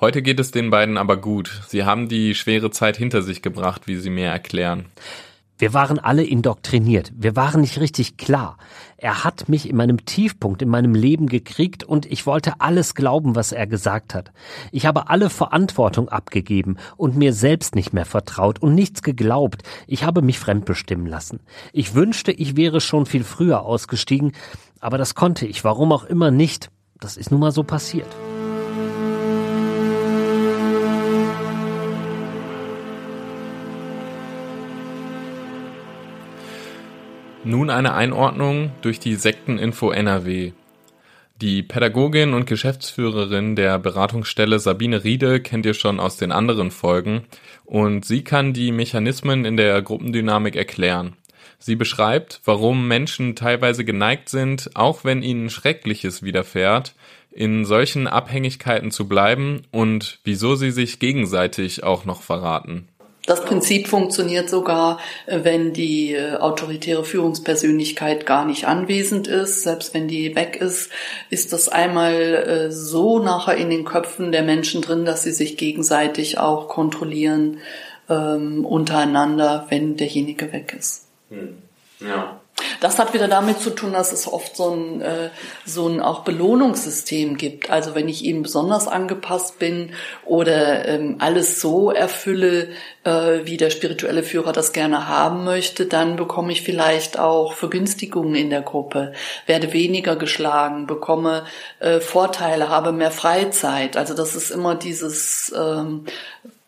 Heute 0.00 0.22
geht 0.22 0.40
es 0.40 0.50
den 0.50 0.70
beiden 0.70 0.98
aber 0.98 1.16
gut. 1.16 1.62
Sie 1.68 1.84
haben 1.84 2.08
die 2.08 2.34
schwere 2.34 2.72
Zeit 2.72 2.96
hinter 2.96 3.22
sich 3.22 3.42
gebracht, 3.42 3.86
wie 3.86 3.96
sie 3.96 4.10
mir 4.10 4.26
erklären. 4.26 4.86
Wir 5.56 5.72
waren 5.72 6.00
alle 6.00 6.24
indoktriniert. 6.24 7.12
Wir 7.14 7.36
waren 7.36 7.60
nicht 7.60 7.78
richtig 7.78 8.16
klar. 8.16 8.58
Er 8.96 9.24
hat 9.24 9.48
mich 9.48 9.68
in 9.68 9.76
meinem 9.76 10.04
Tiefpunkt 10.04 10.62
in 10.62 10.68
meinem 10.68 10.94
Leben 10.94 11.26
gekriegt 11.26 11.84
und 11.84 12.06
ich 12.06 12.26
wollte 12.26 12.60
alles 12.60 12.94
glauben, 12.94 13.34
was 13.34 13.52
er 13.52 13.66
gesagt 13.66 14.14
hat. 14.14 14.32
Ich 14.72 14.86
habe 14.86 15.08
alle 15.08 15.30
Verantwortung 15.30 16.08
abgegeben 16.08 16.76
und 16.96 17.16
mir 17.16 17.32
selbst 17.32 17.74
nicht 17.74 17.92
mehr 17.92 18.04
vertraut 18.04 18.60
und 18.60 18.74
nichts 18.74 19.02
geglaubt. 19.02 19.62
Ich 19.86 20.04
habe 20.04 20.22
mich 20.22 20.38
fremdbestimmen 20.38 21.06
lassen. 21.06 21.40
Ich 21.72 21.94
wünschte, 21.94 22.32
ich 22.32 22.56
wäre 22.56 22.80
schon 22.80 23.06
viel 23.06 23.24
früher 23.24 23.62
ausgestiegen, 23.62 24.32
aber 24.80 24.98
das 24.98 25.14
konnte 25.14 25.46
ich, 25.46 25.64
warum 25.64 25.92
auch 25.92 26.04
immer 26.04 26.30
nicht. 26.30 26.70
Das 27.00 27.16
ist 27.16 27.30
nun 27.30 27.40
mal 27.40 27.52
so 27.52 27.62
passiert. 27.64 28.08
Nun 37.46 37.68
eine 37.68 37.92
Einordnung 37.92 38.72
durch 38.80 39.00
die 39.00 39.16
Sekteninfo 39.16 39.90
NRW. 39.90 40.52
Die 41.42 41.62
Pädagogin 41.62 42.32
und 42.32 42.46
Geschäftsführerin 42.46 43.54
der 43.54 43.78
Beratungsstelle 43.78 44.58
Sabine 44.58 45.04
Riede 45.04 45.40
kennt 45.40 45.66
ihr 45.66 45.74
schon 45.74 46.00
aus 46.00 46.16
den 46.16 46.32
anderen 46.32 46.70
Folgen 46.70 47.24
und 47.66 48.06
sie 48.06 48.24
kann 48.24 48.54
die 48.54 48.72
Mechanismen 48.72 49.44
in 49.44 49.58
der 49.58 49.82
Gruppendynamik 49.82 50.56
erklären. 50.56 51.16
Sie 51.58 51.76
beschreibt, 51.76 52.40
warum 52.46 52.88
Menschen 52.88 53.36
teilweise 53.36 53.84
geneigt 53.84 54.30
sind, 54.30 54.70
auch 54.74 55.04
wenn 55.04 55.22
ihnen 55.22 55.50
Schreckliches 55.50 56.22
widerfährt, 56.22 56.94
in 57.30 57.66
solchen 57.66 58.06
Abhängigkeiten 58.06 58.90
zu 58.90 59.06
bleiben 59.06 59.62
und 59.70 60.18
wieso 60.24 60.54
sie 60.54 60.70
sich 60.70 60.98
gegenseitig 60.98 61.84
auch 61.84 62.06
noch 62.06 62.22
verraten. 62.22 62.88
Das 63.26 63.42
Prinzip 63.42 63.88
funktioniert 63.88 64.50
sogar, 64.50 64.98
wenn 65.26 65.72
die 65.72 66.12
äh, 66.12 66.36
autoritäre 66.36 67.04
Führungspersönlichkeit 67.04 68.26
gar 68.26 68.44
nicht 68.44 68.66
anwesend 68.66 69.28
ist. 69.28 69.62
Selbst 69.62 69.94
wenn 69.94 70.08
die 70.08 70.36
weg 70.36 70.56
ist, 70.56 70.90
ist 71.30 71.52
das 71.54 71.70
einmal 71.70 72.12
äh, 72.12 72.70
so 72.70 73.20
nachher 73.20 73.56
in 73.56 73.70
den 73.70 73.84
Köpfen 73.84 74.30
der 74.30 74.42
Menschen 74.42 74.82
drin, 74.82 75.06
dass 75.06 75.22
sie 75.22 75.32
sich 75.32 75.56
gegenseitig 75.56 76.38
auch 76.38 76.68
kontrollieren 76.68 77.60
ähm, 78.10 78.66
untereinander, 78.66 79.66
wenn 79.70 79.96
derjenige 79.96 80.52
weg 80.52 80.76
ist. 80.78 81.06
Hm. 81.30 81.56
Ja. 82.00 82.40
Das 82.80 82.98
hat 82.98 83.14
wieder 83.14 83.28
damit 83.28 83.60
zu 83.60 83.70
tun, 83.70 83.92
dass 83.92 84.12
es 84.12 84.30
oft 84.30 84.56
so 84.56 84.70
ein, 84.70 85.00
äh, 85.00 85.30
so 85.64 85.88
ein 85.88 86.00
auch 86.00 86.24
Belohnungssystem 86.24 87.36
gibt. 87.36 87.70
Also 87.70 87.94
wenn 87.94 88.08
ich 88.08 88.24
eben 88.24 88.42
besonders 88.42 88.88
angepasst 88.88 89.58
bin 89.58 89.92
oder 90.24 90.86
ähm, 90.86 91.16
alles 91.18 91.60
so 91.60 91.90
erfülle, 91.90 92.68
äh, 93.04 93.40
wie 93.44 93.56
der 93.56 93.70
spirituelle 93.70 94.22
Führer 94.22 94.52
das 94.52 94.72
gerne 94.72 95.08
haben 95.08 95.44
möchte, 95.44 95.86
dann 95.86 96.16
bekomme 96.16 96.52
ich 96.52 96.62
vielleicht 96.62 97.18
auch 97.18 97.52
Vergünstigungen 97.52 98.34
in 98.34 98.50
der 98.50 98.62
Gruppe, 98.62 99.12
werde 99.46 99.72
weniger 99.72 100.16
geschlagen, 100.16 100.86
bekomme 100.86 101.44
äh, 101.80 102.00
Vorteile, 102.00 102.68
habe 102.68 102.92
mehr 102.92 103.10
Freizeit. 103.10 103.96
Also 103.96 104.14
das 104.14 104.34
ist 104.34 104.50
immer 104.50 104.74
dieses 104.74 105.52
ähm, 105.56 106.06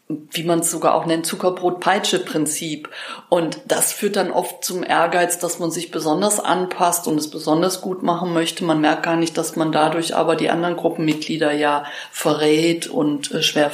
wie 0.08 0.44
man 0.44 0.60
es 0.60 0.70
sogar 0.70 0.94
auch 0.94 1.06
nennt, 1.06 1.26
Zuckerbrot-Peitsche-Prinzip. 1.26 2.88
Und 3.28 3.58
das 3.66 3.92
führt 3.92 4.16
dann 4.16 4.30
oft 4.30 4.64
zum 4.64 4.84
Ehrgeiz, 4.84 5.38
dass 5.38 5.58
man 5.58 5.72
sich 5.72 5.90
besonders 5.90 6.38
anpasst 6.38 7.08
und 7.08 7.18
es 7.18 7.28
besonders 7.28 7.80
gut 7.80 8.02
machen 8.02 8.32
möchte. 8.32 8.64
Man 8.64 8.80
merkt 8.80 9.02
gar 9.02 9.16
nicht, 9.16 9.36
dass 9.36 9.56
man 9.56 9.72
dadurch 9.72 10.14
aber 10.14 10.36
die 10.36 10.50
anderen 10.50 10.76
Gruppenmitglieder 10.76 11.52
ja 11.52 11.84
verrät 12.12 12.86
und 12.86 13.32
äh, 13.32 13.42
schwer 13.42 13.70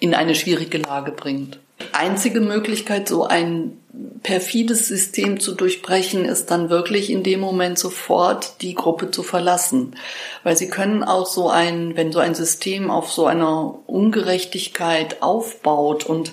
in 0.00 0.14
eine 0.14 0.34
schwierige 0.34 0.78
Lage 0.78 1.12
bringt. 1.12 1.58
Einzige 1.92 2.40
Möglichkeit, 2.40 3.08
so 3.08 3.24
ein 3.24 3.78
perfides 4.22 4.88
System 4.88 5.40
zu 5.40 5.54
durchbrechen, 5.54 6.24
ist 6.24 6.50
dann 6.50 6.70
wirklich 6.70 7.10
in 7.10 7.22
dem 7.22 7.40
Moment 7.40 7.78
sofort 7.78 8.62
die 8.62 8.74
Gruppe 8.74 9.10
zu 9.10 9.22
verlassen. 9.22 9.96
Weil 10.44 10.56
sie 10.56 10.68
können 10.68 11.02
auch 11.02 11.26
so 11.26 11.50
ein, 11.50 11.96
wenn 11.96 12.12
so 12.12 12.20
ein 12.20 12.34
System 12.34 12.90
auf 12.90 13.12
so 13.12 13.26
einer 13.26 13.78
Ungerechtigkeit 13.86 15.22
aufbaut 15.22 16.06
und 16.06 16.32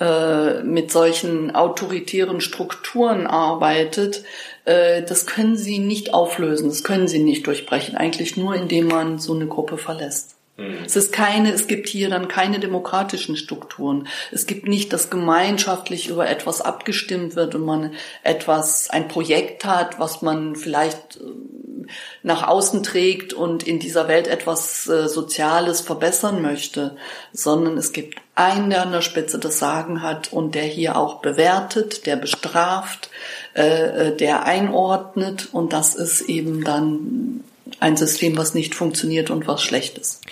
äh, 0.00 0.62
mit 0.62 0.92
solchen 0.92 1.54
autoritären 1.54 2.40
Strukturen 2.40 3.26
arbeitet, 3.26 4.24
äh, 4.64 5.02
das 5.02 5.26
können 5.26 5.56
sie 5.56 5.78
nicht 5.78 6.12
auflösen, 6.14 6.68
das 6.68 6.84
können 6.84 7.08
sie 7.08 7.20
nicht 7.20 7.46
durchbrechen, 7.46 7.96
eigentlich 7.96 8.36
nur 8.36 8.54
indem 8.54 8.88
man 8.88 9.18
so 9.18 9.34
eine 9.34 9.46
Gruppe 9.46 9.78
verlässt. 9.78 10.37
Mhm. 10.58 10.78
Es 10.84 10.96
ist 10.96 11.12
keine, 11.12 11.52
es 11.52 11.68
gibt 11.68 11.88
hier 11.88 12.10
dann 12.10 12.26
keine 12.26 12.58
demokratischen 12.58 13.36
Strukturen. 13.36 14.08
Es 14.32 14.46
gibt 14.46 14.66
nicht, 14.66 14.92
dass 14.92 15.08
gemeinschaftlich 15.08 16.08
über 16.08 16.28
etwas 16.28 16.60
abgestimmt 16.60 17.36
wird 17.36 17.54
und 17.54 17.64
man 17.64 17.94
etwas, 18.24 18.90
ein 18.90 19.06
Projekt 19.06 19.64
hat, 19.64 20.00
was 20.00 20.20
man 20.20 20.56
vielleicht 20.56 21.16
äh, 21.16 21.86
nach 22.24 22.46
außen 22.46 22.82
trägt 22.82 23.32
und 23.32 23.62
in 23.62 23.78
dieser 23.78 24.08
Welt 24.08 24.26
etwas 24.26 24.88
äh, 24.88 25.08
Soziales 25.08 25.80
verbessern 25.80 26.42
möchte, 26.42 26.96
sondern 27.32 27.78
es 27.78 27.92
gibt 27.92 28.18
einen, 28.34 28.70
der 28.70 28.82
an 28.82 28.92
der 28.92 29.02
Spitze 29.02 29.38
das 29.38 29.60
Sagen 29.60 30.02
hat 30.02 30.32
und 30.32 30.56
der 30.56 30.64
hier 30.64 30.96
auch 30.96 31.20
bewertet, 31.20 32.04
der 32.04 32.16
bestraft, 32.16 33.10
äh, 33.54 34.12
der 34.12 34.44
einordnet 34.44 35.48
und 35.52 35.72
das 35.72 35.94
ist 35.94 36.22
eben 36.22 36.64
dann 36.64 37.44
ein 37.80 37.96
System, 37.96 38.36
was 38.36 38.54
nicht 38.54 38.74
funktioniert 38.74 39.30
und 39.30 39.46
was 39.46 39.62
schlecht 39.62 39.98
ist. 39.98 40.22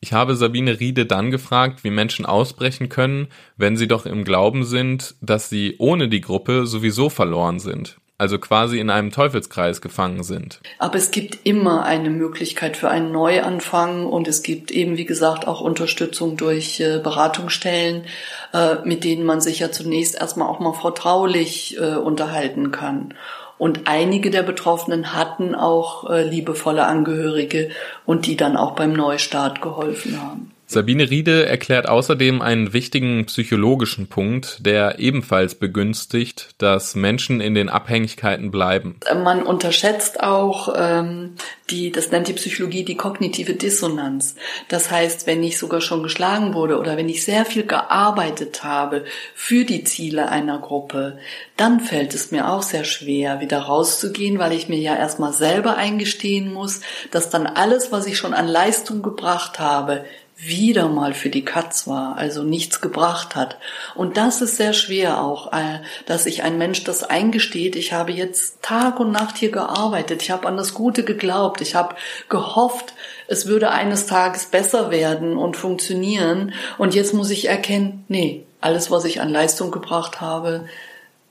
Ich 0.00 0.12
habe 0.14 0.34
Sabine 0.34 0.80
Riede 0.80 1.04
dann 1.04 1.30
gefragt, 1.30 1.84
wie 1.84 1.90
Menschen 1.90 2.24
ausbrechen 2.24 2.88
können, 2.88 3.28
wenn 3.56 3.76
sie 3.76 3.86
doch 3.86 4.06
im 4.06 4.24
Glauben 4.24 4.64
sind, 4.64 5.14
dass 5.20 5.50
sie 5.50 5.76
ohne 5.78 6.08
die 6.08 6.22
Gruppe 6.22 6.66
sowieso 6.66 7.10
verloren 7.10 7.60
sind. 7.60 7.98
Also 8.16 8.38
quasi 8.38 8.78
in 8.78 8.90
einem 8.90 9.12
Teufelskreis 9.12 9.80
gefangen 9.80 10.22
sind. 10.24 10.60
Aber 10.78 10.96
es 10.96 11.10
gibt 11.10 11.38
immer 11.44 11.84
eine 11.84 12.10
Möglichkeit 12.10 12.76
für 12.76 12.90
einen 12.90 13.12
Neuanfang 13.12 14.04
und 14.04 14.28
es 14.28 14.42
gibt 14.42 14.70
eben, 14.70 14.98
wie 14.98 15.06
gesagt, 15.06 15.46
auch 15.46 15.62
Unterstützung 15.62 16.36
durch 16.36 16.80
äh, 16.80 16.98
Beratungsstellen, 17.02 18.04
äh, 18.52 18.76
mit 18.84 19.04
denen 19.04 19.24
man 19.24 19.40
sich 19.40 19.60
ja 19.60 19.72
zunächst 19.72 20.16
erstmal 20.16 20.48
auch 20.48 20.60
mal 20.60 20.74
vertraulich 20.74 21.78
äh, 21.78 21.94
unterhalten 21.94 22.70
kann. 22.70 23.14
Und 23.60 23.80
einige 23.84 24.30
der 24.30 24.42
Betroffenen 24.42 25.12
hatten 25.12 25.54
auch 25.54 26.08
äh, 26.08 26.22
liebevolle 26.22 26.86
Angehörige 26.86 27.68
und 28.06 28.24
die 28.24 28.34
dann 28.34 28.56
auch 28.56 28.70
beim 28.70 28.94
Neustart 28.94 29.60
geholfen 29.60 30.18
haben. 30.18 30.49
Sabine 30.70 31.10
Riede 31.10 31.46
erklärt 31.46 31.88
außerdem 31.88 32.40
einen 32.40 32.72
wichtigen 32.72 33.26
psychologischen 33.26 34.06
Punkt, 34.06 34.64
der 34.64 35.00
ebenfalls 35.00 35.56
begünstigt, 35.56 36.50
dass 36.58 36.94
Menschen 36.94 37.40
in 37.40 37.54
den 37.54 37.68
Abhängigkeiten 37.68 38.52
bleiben. 38.52 38.94
Man 39.24 39.42
unterschätzt 39.42 40.22
auch 40.22 40.72
ähm, 40.76 41.34
die, 41.70 41.90
das 41.90 42.12
nennt 42.12 42.28
die 42.28 42.34
Psychologie 42.34 42.84
die 42.84 42.96
kognitive 42.96 43.54
Dissonanz. 43.54 44.36
Das 44.68 44.92
heißt, 44.92 45.26
wenn 45.26 45.42
ich 45.42 45.58
sogar 45.58 45.80
schon 45.80 46.04
geschlagen 46.04 46.54
wurde 46.54 46.78
oder 46.78 46.96
wenn 46.96 47.08
ich 47.08 47.24
sehr 47.24 47.44
viel 47.44 47.66
gearbeitet 47.66 48.62
habe 48.62 49.04
für 49.34 49.64
die 49.64 49.82
Ziele 49.82 50.28
einer 50.28 50.60
Gruppe, 50.60 51.18
dann 51.56 51.80
fällt 51.80 52.14
es 52.14 52.30
mir 52.30 52.48
auch 52.48 52.62
sehr 52.62 52.84
schwer, 52.84 53.40
wieder 53.40 53.58
rauszugehen, 53.58 54.38
weil 54.38 54.52
ich 54.52 54.68
mir 54.68 54.78
ja 54.78 54.94
erstmal 54.94 55.32
selber 55.32 55.76
eingestehen 55.76 56.52
muss, 56.52 56.80
dass 57.10 57.28
dann 57.28 57.48
alles, 57.48 57.90
was 57.90 58.06
ich 58.06 58.16
schon 58.16 58.34
an 58.34 58.46
Leistung 58.46 59.02
gebracht 59.02 59.58
habe, 59.58 60.04
wieder 60.42 60.88
mal 60.88 61.12
für 61.12 61.28
die 61.28 61.44
Katz 61.44 61.86
war, 61.86 62.16
also 62.16 62.42
nichts 62.42 62.80
gebracht 62.80 63.36
hat. 63.36 63.58
Und 63.94 64.16
das 64.16 64.40
ist 64.40 64.56
sehr 64.56 64.72
schwer 64.72 65.22
auch, 65.22 65.52
äh, 65.52 65.80
dass 66.06 66.24
sich 66.24 66.42
ein 66.42 66.56
Mensch 66.56 66.84
das 66.84 67.02
eingesteht. 67.02 67.76
Ich 67.76 67.92
habe 67.92 68.12
jetzt 68.12 68.62
Tag 68.62 69.00
und 69.00 69.12
Nacht 69.12 69.36
hier 69.36 69.50
gearbeitet, 69.50 70.22
ich 70.22 70.30
habe 70.30 70.48
an 70.48 70.56
das 70.56 70.72
Gute 70.72 71.04
geglaubt, 71.04 71.60
ich 71.60 71.74
habe 71.74 71.94
gehofft, 72.28 72.94
es 73.26 73.46
würde 73.46 73.70
eines 73.70 74.06
Tages 74.06 74.46
besser 74.46 74.90
werden 74.90 75.36
und 75.36 75.56
funktionieren. 75.56 76.54
Und 76.78 76.94
jetzt 76.94 77.12
muss 77.12 77.30
ich 77.30 77.48
erkennen, 77.48 78.04
nee, 78.08 78.44
alles, 78.60 78.90
was 78.90 79.04
ich 79.04 79.20
an 79.20 79.28
Leistung 79.28 79.70
gebracht 79.70 80.20
habe, 80.20 80.66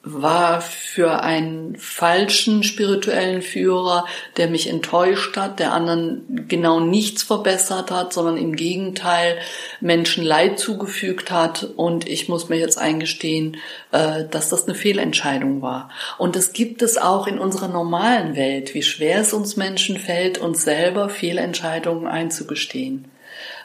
war 0.01 0.61
für 0.61 1.21
einen 1.23 1.75
falschen 1.75 2.63
spirituellen 2.63 3.41
Führer, 3.41 4.05
der 4.37 4.47
mich 4.47 4.69
enttäuscht 4.69 5.35
hat, 5.35 5.59
der 5.59 5.73
anderen 5.73 6.45
genau 6.47 6.79
nichts 6.79 7.23
verbessert 7.23 7.91
hat, 7.91 8.13
sondern 8.13 8.37
im 8.37 8.55
Gegenteil 8.55 9.39
Menschen 9.81 10.23
Leid 10.23 10.57
zugefügt 10.57 11.31
hat. 11.31 11.63
Und 11.75 12.07
ich 12.07 12.29
muss 12.29 12.47
mir 12.47 12.57
jetzt 12.57 12.77
eingestehen, 12.77 13.57
äh, 13.91 14.23
dass 14.31 14.47
das 14.47 14.65
eine 14.65 14.75
Fehlentscheidung 14.75 15.61
war. 15.61 15.89
Und 16.17 16.37
das 16.37 16.53
gibt 16.53 16.81
es 16.81 16.97
auch 16.97 17.27
in 17.27 17.37
unserer 17.37 17.67
normalen 17.67 18.37
Welt, 18.37 18.73
wie 18.73 18.83
schwer 18.83 19.19
es 19.19 19.33
uns 19.33 19.57
Menschen 19.57 19.97
fällt, 19.97 20.37
uns 20.37 20.63
selber 20.63 21.09
Fehlentscheidungen 21.09 22.07
einzugestehen. 22.07 23.11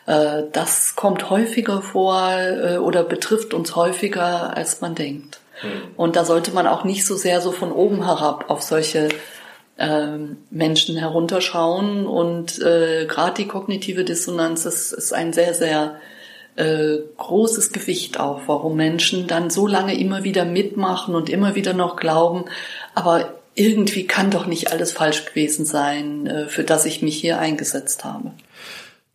Äh, 0.06 0.42
das 0.52 0.96
kommt 0.96 1.30
häufiger 1.30 1.80
vor 1.80 2.28
äh, 2.32 2.78
oder 2.78 3.04
betrifft 3.04 3.54
uns 3.54 3.76
häufiger, 3.76 4.56
als 4.56 4.80
man 4.80 4.96
denkt. 4.96 5.38
Und 5.96 6.16
da 6.16 6.24
sollte 6.24 6.52
man 6.52 6.66
auch 6.66 6.84
nicht 6.84 7.06
so 7.06 7.16
sehr 7.16 7.40
so 7.40 7.52
von 7.52 7.72
oben 7.72 8.04
herab 8.04 8.50
auf 8.50 8.62
solche 8.62 9.08
ähm, 9.78 10.38
Menschen 10.50 10.96
herunterschauen. 10.96 12.06
Und 12.06 12.60
äh, 12.60 13.06
gerade 13.06 13.42
die 13.42 13.48
kognitive 13.48 14.04
Dissonanz 14.04 14.64
ist, 14.66 14.92
ist 14.92 15.12
ein 15.12 15.32
sehr, 15.32 15.54
sehr 15.54 15.96
äh, 16.56 16.98
großes 17.16 17.72
Gewicht 17.72 18.20
auch, 18.20 18.42
warum 18.46 18.76
Menschen 18.76 19.26
dann 19.26 19.50
so 19.50 19.66
lange 19.66 19.98
immer 19.98 20.24
wieder 20.24 20.44
mitmachen 20.44 21.14
und 21.14 21.28
immer 21.28 21.54
wieder 21.54 21.72
noch 21.72 21.96
glauben, 21.96 22.44
aber 22.94 23.40
irgendwie 23.56 24.06
kann 24.06 24.30
doch 24.30 24.46
nicht 24.46 24.72
alles 24.72 24.92
falsch 24.92 25.26
gewesen 25.26 25.64
sein, 25.64 26.26
äh, 26.26 26.48
für 26.48 26.64
das 26.64 26.86
ich 26.86 27.02
mich 27.02 27.16
hier 27.16 27.38
eingesetzt 27.38 28.04
habe. 28.04 28.32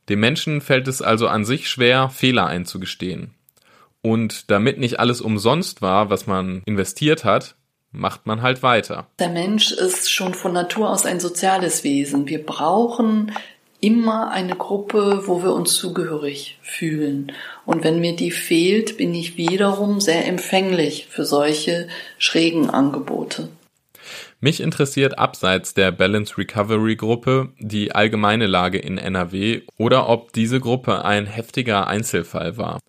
Dem 0.07 0.19
Menschen 0.19 0.61
fällt 0.61 0.87
es 0.87 1.01
also 1.01 1.27
an 1.27 1.45
sich 1.45 1.69
schwer, 1.69 2.09
Fehler 2.09 2.47
einzugestehen. 2.47 3.31
Und 4.01 4.49
damit 4.49 4.79
nicht 4.79 4.99
alles 4.99 5.21
umsonst 5.21 5.81
war, 5.81 6.09
was 6.09 6.25
man 6.25 6.61
investiert 6.65 7.25
hat, 7.25 7.55
macht 7.91 8.25
man 8.25 8.41
halt 8.41 8.63
weiter. 8.63 9.07
Der 9.19 9.29
Mensch 9.29 9.71
ist 9.71 10.11
schon 10.11 10.33
von 10.33 10.53
Natur 10.53 10.89
aus 10.89 11.05
ein 11.05 11.19
soziales 11.19 11.83
Wesen. 11.83 12.27
Wir 12.27 12.45
brauchen 12.45 13.31
immer 13.81 14.31
eine 14.31 14.55
Gruppe, 14.55 15.23
wo 15.25 15.41
wir 15.41 15.53
uns 15.53 15.73
zugehörig 15.75 16.59
fühlen. 16.61 17.31
Und 17.65 17.83
wenn 17.83 17.99
mir 17.99 18.15
die 18.15 18.31
fehlt, 18.31 18.97
bin 18.97 19.13
ich 19.13 19.37
wiederum 19.37 20.01
sehr 20.01 20.27
empfänglich 20.27 21.07
für 21.09 21.25
solche 21.25 21.87
schrägen 22.17 22.69
Angebote. 22.69 23.49
Mich 24.41 24.61
interessiert 24.61 25.19
abseits 25.19 25.73
der 25.73 25.91
Balance 25.91 26.37
Recovery 26.37 26.95
Gruppe 26.95 27.49
die 27.59 27.93
allgemeine 27.93 28.47
Lage 28.47 28.77
in 28.77 28.97
NRW 28.97 29.61
oder 29.77 30.07
ob 30.07 30.31
diese 30.33 30.59
Gruppe 30.59 31.03
ein 31.03 31.25
heftiger 31.25 31.87
Einzelfall 31.87 32.57
war. 32.57 32.79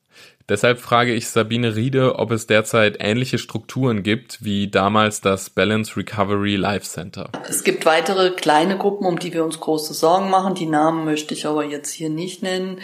Deshalb 0.50 0.80
frage 0.80 1.14
ich 1.14 1.28
Sabine 1.28 1.76
Riede, 1.76 2.18
ob 2.18 2.32
es 2.32 2.48
derzeit 2.48 2.96
ähnliche 2.98 3.38
Strukturen 3.38 4.02
gibt 4.02 4.42
wie 4.44 4.66
damals 4.66 5.20
das 5.20 5.48
Balance 5.48 5.96
Recovery 5.96 6.56
Life 6.56 6.84
Center. 6.84 7.30
Es 7.48 7.62
gibt 7.62 7.86
weitere 7.86 8.30
kleine 8.30 8.76
Gruppen, 8.76 9.06
um 9.06 9.20
die 9.20 9.32
wir 9.32 9.44
uns 9.44 9.60
große 9.60 9.94
Sorgen 9.94 10.28
machen. 10.28 10.56
Die 10.56 10.66
Namen 10.66 11.04
möchte 11.04 11.34
ich 11.34 11.46
aber 11.46 11.64
jetzt 11.64 11.92
hier 11.92 12.10
nicht 12.10 12.42
nennen. 12.42 12.80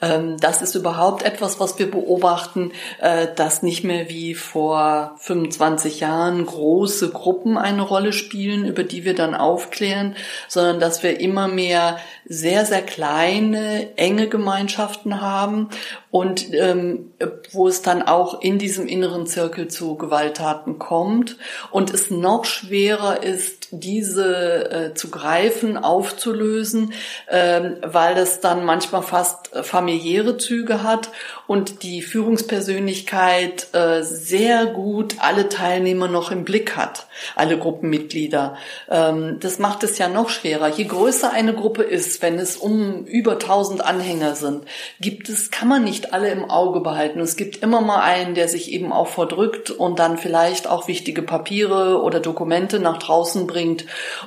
Ähm, 0.00 0.38
das 0.40 0.62
ist 0.62 0.74
überhaupt 0.74 1.22
etwas, 1.22 1.60
was 1.60 1.78
wir 1.78 1.90
beobachten, 1.90 2.72
äh, 3.02 3.26
dass 3.36 3.62
nicht 3.62 3.84
mehr 3.84 4.08
wie 4.08 4.32
vor 4.32 5.14
25 5.18 6.00
Jahren 6.00 6.46
große 6.46 7.10
Gruppen 7.10 7.58
eine 7.58 7.82
Rolle 7.82 8.14
spielen, 8.14 8.64
über 8.64 8.82
die 8.82 9.04
wir 9.04 9.14
dann 9.14 9.34
aufklären, 9.34 10.16
sondern 10.48 10.80
dass 10.80 11.02
wir 11.02 11.20
immer 11.20 11.48
mehr 11.48 11.98
sehr, 12.32 12.64
sehr 12.64 12.82
kleine, 12.82 13.98
enge 13.98 14.28
Gemeinschaften 14.28 15.20
haben 15.20 15.68
und 16.12 16.54
ähm, 16.54 17.10
wo 17.50 17.66
es 17.66 17.82
dann 17.82 18.02
auch 18.02 18.40
in 18.40 18.56
diesem 18.56 18.86
inneren 18.86 19.26
Zirkel 19.26 19.66
zu 19.66 19.96
Gewalttaten 19.96 20.78
kommt. 20.78 21.38
Und 21.72 21.92
es 21.92 22.08
noch 22.08 22.44
schwerer 22.44 23.24
ist, 23.24 23.59
diese 23.70 24.70
äh, 24.70 24.94
zu 24.94 25.10
greifen, 25.10 25.76
aufzulösen, 25.76 26.92
ähm, 27.28 27.76
weil 27.82 28.16
es 28.18 28.40
dann 28.40 28.64
manchmal 28.64 29.02
fast 29.02 29.50
familiäre 29.62 30.38
Züge 30.38 30.82
hat 30.82 31.10
und 31.46 31.82
die 31.82 32.02
Führungspersönlichkeit 32.02 33.68
äh, 33.72 34.02
sehr 34.02 34.66
gut 34.66 35.16
alle 35.18 35.48
Teilnehmer 35.48 36.08
noch 36.08 36.30
im 36.30 36.44
Blick 36.44 36.76
hat, 36.76 37.06
alle 37.36 37.58
Gruppenmitglieder. 37.58 38.56
Ähm, 38.90 39.38
das 39.40 39.58
macht 39.58 39.84
es 39.84 39.98
ja 39.98 40.08
noch 40.08 40.30
schwerer. 40.30 40.68
Je 40.68 40.84
größer 40.84 41.32
eine 41.32 41.54
Gruppe 41.54 41.82
ist, 41.82 42.22
wenn 42.22 42.38
es 42.38 42.56
um 42.56 43.04
über 43.04 43.32
1000 43.32 43.84
Anhänger 43.84 44.34
sind, 44.34 44.64
gibt 45.00 45.28
es, 45.28 45.50
kann 45.50 45.68
man 45.68 45.84
nicht 45.84 46.12
alle 46.12 46.30
im 46.30 46.50
Auge 46.50 46.80
behalten. 46.80 47.20
Es 47.20 47.36
gibt 47.36 47.62
immer 47.62 47.80
mal 47.80 48.00
einen, 48.00 48.34
der 48.34 48.48
sich 48.48 48.72
eben 48.72 48.92
auch 48.92 49.08
verdrückt 49.08 49.70
und 49.70 49.98
dann 49.98 50.18
vielleicht 50.18 50.68
auch 50.68 50.88
wichtige 50.88 51.22
Papiere 51.22 52.02
oder 52.02 52.20
Dokumente 52.20 52.80
nach 52.80 52.98
draußen 52.98 53.46
bringt 53.46 53.59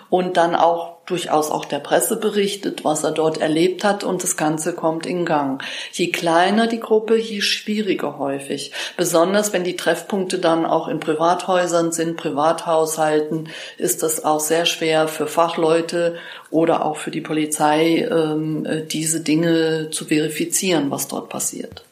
und 0.10 0.38
dann 0.38 0.56
auch 0.56 0.94
durchaus 1.06 1.52
auch 1.52 1.66
der 1.66 1.80
Presse 1.80 2.18
berichtet, 2.18 2.86
was 2.86 3.04
er 3.04 3.12
dort 3.12 3.38
erlebt 3.38 3.84
hat 3.84 4.04
und 4.04 4.24
das 4.24 4.38
Ganze 4.38 4.74
kommt 4.74 5.06
in 5.06 5.26
Gang. 5.26 5.62
Je 5.92 6.12
kleiner 6.12 6.68
die 6.68 6.80
Gruppe, 6.80 7.18
je 7.18 7.42
schwieriger 7.42 8.18
häufig. 8.18 8.72
Besonders 8.96 9.52
wenn 9.52 9.64
die 9.64 9.76
Treffpunkte 9.76 10.40
dann 10.40 10.66
auch 10.66 10.88
in 10.88 11.00
Privathäusern 11.00 11.92
sind, 11.92 12.16
Privathaushalten, 12.16 13.50
ist 13.78 14.02
das 14.02 14.24
auch 14.24 14.40
sehr 14.40 14.66
schwer 14.66 15.08
für 15.08 15.28
Fachleute 15.28 16.16
oder 16.52 16.86
auch 16.86 16.98
für 16.98 17.12
die 17.12 17.22
Polizei, 17.22 18.08
ähm, 18.10 18.66
äh, 18.66 18.84
diese 18.86 19.22
Dinge 19.22 19.90
zu 19.92 20.06
verifizieren, 20.06 20.90
was 20.90 21.08
dort 21.10 21.28
passiert. 21.28 21.84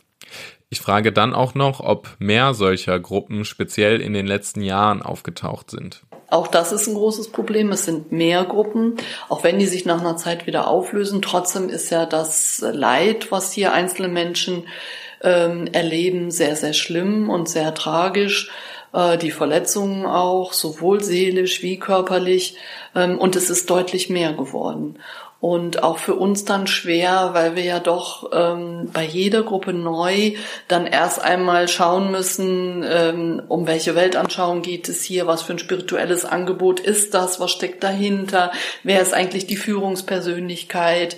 Ich 0.69 0.79
frage 0.79 1.11
dann 1.11 1.33
auch 1.33 1.53
noch, 1.53 1.81
ob 1.81 2.15
mehr 2.19 2.53
solcher 2.53 2.97
Gruppen 2.97 3.43
speziell 3.43 3.99
in 3.99 4.13
den 4.13 4.25
letzten 4.25 4.61
Jahren 4.61 5.01
aufgetaucht 5.01 5.69
sind. 5.69 6.03
Auch 6.31 6.47
das 6.47 6.71
ist 6.71 6.87
ein 6.87 6.95
großes 6.95 7.27
Problem. 7.27 7.71
Es 7.71 7.85
sind 7.85 8.11
mehr 8.11 8.45
Gruppen, 8.45 8.95
auch 9.27 9.43
wenn 9.43 9.59
die 9.59 9.67
sich 9.67 9.85
nach 9.85 9.99
einer 9.99 10.15
Zeit 10.15 10.47
wieder 10.47 10.67
auflösen. 10.67 11.21
Trotzdem 11.21 11.67
ist 11.69 11.91
ja 11.91 12.05
das 12.05 12.63
Leid, 12.71 13.31
was 13.31 13.51
hier 13.51 13.73
einzelne 13.73 14.07
Menschen 14.07 14.63
ähm, 15.21 15.67
erleben, 15.67 16.31
sehr, 16.31 16.55
sehr 16.55 16.73
schlimm 16.73 17.29
und 17.29 17.49
sehr 17.49 17.73
tragisch. 17.73 18.49
Äh, 18.93 19.17
die 19.17 19.31
Verletzungen 19.31 20.05
auch, 20.05 20.53
sowohl 20.53 21.03
seelisch 21.03 21.61
wie 21.63 21.77
körperlich. 21.77 22.55
Ähm, 22.95 23.19
und 23.19 23.35
es 23.35 23.49
ist 23.49 23.69
deutlich 23.69 24.09
mehr 24.09 24.31
geworden 24.31 24.97
und 25.41 25.81
auch 25.81 25.97
für 25.97 26.13
uns 26.13 26.45
dann 26.45 26.67
schwer, 26.67 27.31
weil 27.33 27.55
wir 27.55 27.63
ja 27.63 27.79
doch 27.79 28.29
ähm, 28.31 28.91
bei 28.93 29.03
jeder 29.03 29.41
Gruppe 29.41 29.73
neu 29.73 30.33
dann 30.67 30.85
erst 30.85 31.19
einmal 31.19 31.67
schauen 31.67 32.11
müssen, 32.11 32.85
ähm, 32.87 33.41
um 33.47 33.65
welche 33.65 33.95
Weltanschauung 33.95 34.61
geht 34.61 34.87
es 34.87 35.03
hier, 35.03 35.25
was 35.25 35.41
für 35.41 35.53
ein 35.53 35.59
spirituelles 35.59 36.25
Angebot 36.25 36.79
ist 36.79 37.15
das, 37.15 37.39
was 37.39 37.49
steckt 37.49 37.83
dahinter, 37.83 38.51
wer 38.83 39.01
ist 39.01 39.15
eigentlich 39.15 39.47
die 39.47 39.57
Führungspersönlichkeit, 39.57 41.17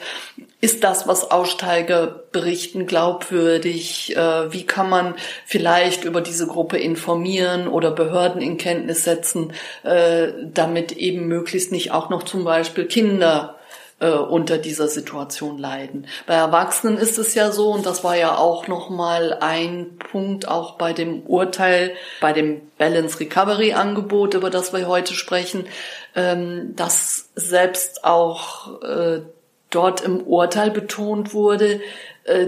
ist 0.61 0.85
das, 0.85 1.05
was 1.05 1.29
Aussteiger 1.29 2.23
berichten, 2.31 2.85
glaubwürdig? 2.85 4.15
Äh, 4.15 4.53
wie 4.53 4.65
kann 4.65 4.89
man 4.89 5.15
vielleicht 5.45 6.05
über 6.05 6.21
diese 6.21 6.47
Gruppe 6.47 6.77
informieren 6.77 7.67
oder 7.67 7.91
Behörden 7.91 8.41
in 8.41 8.55
Kenntnis 8.55 9.03
setzen, 9.03 9.51
äh, 9.83 10.29
damit 10.53 10.93
eben 10.93 11.27
möglichst 11.27 11.73
nicht 11.73 11.91
auch 11.91 12.09
noch 12.09 12.23
zum 12.23 12.45
Beispiel 12.45 12.85
Kinder 12.85 13.57
äh, 14.03 14.09
unter 14.09 14.57
dieser 14.57 14.89
Situation 14.89 15.57
leiden. 15.57 16.07
Bei 16.27 16.33
Erwachsenen 16.33 16.97
ist 16.97 17.17
es 17.17 17.35
ja 17.35 17.51
so, 17.51 17.71
und 17.71 17.85
das 17.85 18.03
war 18.03 18.17
ja 18.17 18.35
auch 18.35 18.67
nochmal 18.67 19.37
ein 19.39 19.97
Punkt 19.97 20.45
auch 20.47 20.73
bei 20.73 20.91
dem 20.91 21.21
Urteil, 21.21 21.93
bei 22.19 22.33
dem 22.33 22.61
Balance 22.77 23.19
Recovery 23.21 23.71
Angebot, 23.71 24.33
über 24.33 24.49
das 24.49 24.73
wir 24.73 24.87
heute 24.89 25.13
sprechen, 25.13 25.67
ähm, 26.15 26.75
dass 26.75 27.29
selbst 27.35 28.03
auch 28.03 28.81
äh, 28.83 29.21
dort 29.69 30.01
im 30.01 30.21
Urteil 30.21 30.69
betont 30.69 31.33
wurde, 31.33 31.79
äh, 32.25 32.47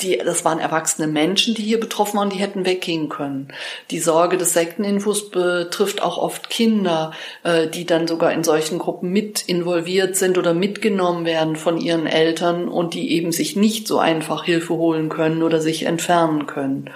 die, 0.00 0.18
das 0.18 0.44
waren 0.44 0.58
erwachsene 0.58 1.06
Menschen, 1.06 1.54
die 1.54 1.62
hier 1.62 1.78
betroffen 1.78 2.18
waren, 2.18 2.30
die 2.30 2.38
hätten 2.38 2.66
weggehen 2.66 3.08
können. 3.08 3.48
Die 3.90 4.00
Sorge 4.00 4.36
des 4.36 4.52
Sekteninfos 4.52 5.30
betrifft 5.30 6.02
auch 6.02 6.18
oft 6.18 6.50
Kinder, 6.50 7.12
äh, 7.44 7.68
die 7.68 7.86
dann 7.86 8.08
sogar 8.08 8.32
in 8.32 8.42
solchen 8.42 8.78
Gruppen 8.78 9.10
mit 9.10 9.42
involviert 9.42 10.16
sind 10.16 10.36
oder 10.36 10.52
mitgenommen 10.52 11.24
werden 11.24 11.54
von 11.54 11.78
ihren 11.78 12.06
Eltern 12.06 12.68
und 12.68 12.94
die 12.94 13.12
eben 13.12 13.30
sich 13.30 13.54
nicht 13.54 13.86
so 13.86 13.98
einfach 13.98 14.44
Hilfe 14.44 14.74
holen 14.74 15.08
können 15.08 15.42
oder 15.42 15.60
sich 15.60 15.84
entfernen 15.84 16.46
können. 16.46 16.90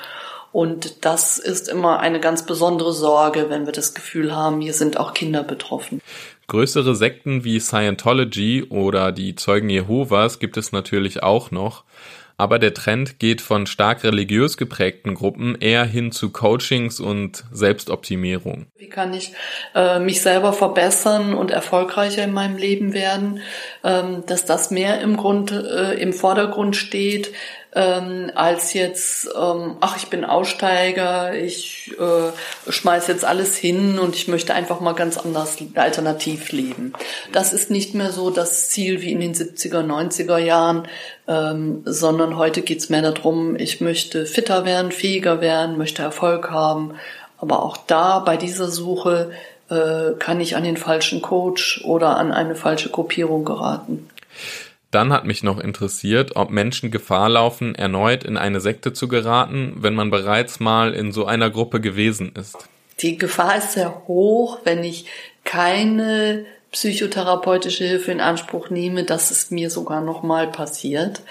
Und 0.50 1.04
das 1.04 1.38
ist 1.38 1.68
immer 1.68 2.00
eine 2.00 2.20
ganz 2.20 2.46
besondere 2.46 2.92
Sorge, 2.92 3.46
wenn 3.48 3.66
wir 3.66 3.72
das 3.72 3.94
Gefühl 3.94 4.34
haben, 4.34 4.61
hier 4.61 4.72
sind 4.72 4.98
auch 4.98 5.14
Kinder 5.14 5.44
betroffen. 5.44 6.00
Größere 6.48 6.96
Sekten 6.96 7.44
wie 7.44 7.61
Scientology 7.61 8.64
oder 8.64 9.12
die 9.12 9.34
Zeugen 9.34 9.68
Jehovas 9.68 10.38
gibt 10.38 10.56
es 10.56 10.72
natürlich 10.72 11.22
auch 11.22 11.50
noch 11.50 11.84
aber 12.38 12.61
der 12.61 12.72
Trend 12.72 13.18
geht 13.18 13.40
von 13.40 13.66
stark 13.66 14.05
religiös 14.05 14.57
geprägten 14.57 15.14
Gruppen 15.14 15.57
eher 15.61 15.85
hin 15.85 16.12
zu 16.12 16.31
Coachings 16.31 17.01
und 17.01 17.44
Selbstoptimierung. 17.51 18.66
Wie 18.77 18.88
kann 18.88 19.12
ich 19.12 19.33
äh, 19.74 19.98
mich 19.98 20.22
selber 20.22 20.53
verbessern 20.53 21.35
und 21.35 21.51
erfolgreicher 21.51 22.22
in 22.22 22.33
meinem 22.33 22.57
Leben 22.57 22.94
werden, 22.94 23.40
ähm, 23.83 24.22
dass 24.27 24.44
das 24.44 24.70
mehr 24.70 25.01
im 25.01 25.16
Grund 25.16 25.51
äh, 25.51 25.94
im 25.94 26.12
Vordergrund 26.12 26.77
steht, 26.77 27.33
ähm, 27.74 28.31
als 28.35 28.72
jetzt, 28.72 29.28
ähm, 29.38 29.76
ach, 29.81 29.96
ich 29.98 30.09
bin 30.09 30.24
Aussteiger, 30.24 31.35
ich 31.35 31.92
äh, 31.98 32.70
schmeiß 32.70 33.09
jetzt 33.09 33.24
alles 33.24 33.57
hin 33.57 33.98
und 33.98 34.14
ich 34.14 34.26
möchte 34.26 34.54
einfach 34.54 34.81
mal 34.81 34.94
ganz 34.94 35.18
anders 35.18 35.59
alternativ 35.74 36.50
leben. 36.50 36.94
Das 37.33 37.52
ist 37.52 37.70
nicht 37.70 37.94
mehr 37.94 38.11
so 38.11 38.31
das 38.31 38.70
Ziel 38.70 39.02
wie 39.02 39.12
in 39.12 39.20
den 39.20 39.35
70er, 39.35 39.85
90er 39.85 40.38
Jahren, 40.38 40.88
ähm, 41.26 41.83
sondern 41.85 42.38
heute 42.38 42.62
geht's 42.62 42.88
mehr 42.88 43.02
darum, 43.02 43.54
ich 43.57 43.81
möchte 43.81 44.24
fitter 44.24 44.64
werden, 44.64 44.90
fähiger 44.90 45.40
werden, 45.40 45.76
möchte 45.76 46.02
Erfolg 46.02 46.50
haben. 46.50 46.94
Aber 47.37 47.62
auch 47.62 47.76
da 47.76 48.18
bei 48.18 48.37
dieser 48.37 48.68
Suche 48.68 49.31
äh, 49.68 50.12
kann 50.18 50.40
ich 50.40 50.57
an 50.57 50.64
den 50.64 50.78
falschen 50.78 51.20
Coach 51.20 51.85
oder 51.85 52.16
an 52.16 52.33
eine 52.33 52.54
falsche 52.54 52.88
Gruppierung 52.88 53.44
geraten. 53.44 54.09
Dann 54.90 55.12
hat 55.12 55.27
mich 55.27 55.42
noch 55.42 55.61
interessiert, 55.61 56.37
ob 56.37 56.51
Menschen 56.51 56.90
Gefahr 56.90 57.29
laufen, 57.29 57.74
erneut 57.74 58.24
in 58.24 58.37
eine 58.38 58.61
Sekte 58.61 58.92
zu 58.92 59.07
geraten, 59.07 59.74
wenn 59.77 59.94
man 59.94 60.11
bereits 60.11 60.61
mal 60.61 60.94
in 60.94 61.12
so 61.12 61.27
einer 61.27 61.51
Gruppe 61.51 61.81
gewesen 61.81 62.33
ist. 62.35 62.57
Die 63.01 63.18
Gefahr 63.18 63.59
ist 63.59 63.72
sehr 63.72 64.03
hoch, 64.09 64.61
wenn 64.64 64.83
ich 64.83 65.07
keine 65.44 66.46
psychotherapeutische 66.70 67.85
Hilfe 67.85 68.12
in 68.12 68.20
Anspruch 68.20 68.68
nehme, 68.68 69.04
dass 69.04 69.31
es 69.31 69.50
mir 69.50 69.70
sogar 69.70 70.02
nochmal 70.02 70.48
passiert, 70.48 71.22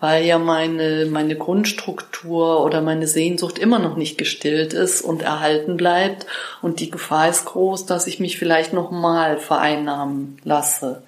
weil 0.00 0.24
ja 0.24 0.38
meine, 0.38 1.06
meine 1.06 1.34
Grundstruktur 1.34 2.62
oder 2.62 2.82
meine 2.82 3.06
Sehnsucht 3.06 3.58
immer 3.58 3.78
noch 3.78 3.96
nicht 3.96 4.18
gestillt 4.18 4.74
ist 4.74 5.00
und 5.00 5.22
erhalten 5.22 5.78
bleibt 5.78 6.26
und 6.60 6.80
die 6.80 6.90
Gefahr 6.90 7.30
ist 7.30 7.46
groß, 7.46 7.86
dass 7.86 8.06
ich 8.06 8.20
mich 8.20 8.38
vielleicht 8.38 8.74
nochmal 8.74 9.38
vereinnahmen 9.38 10.36
lasse. 10.44 11.02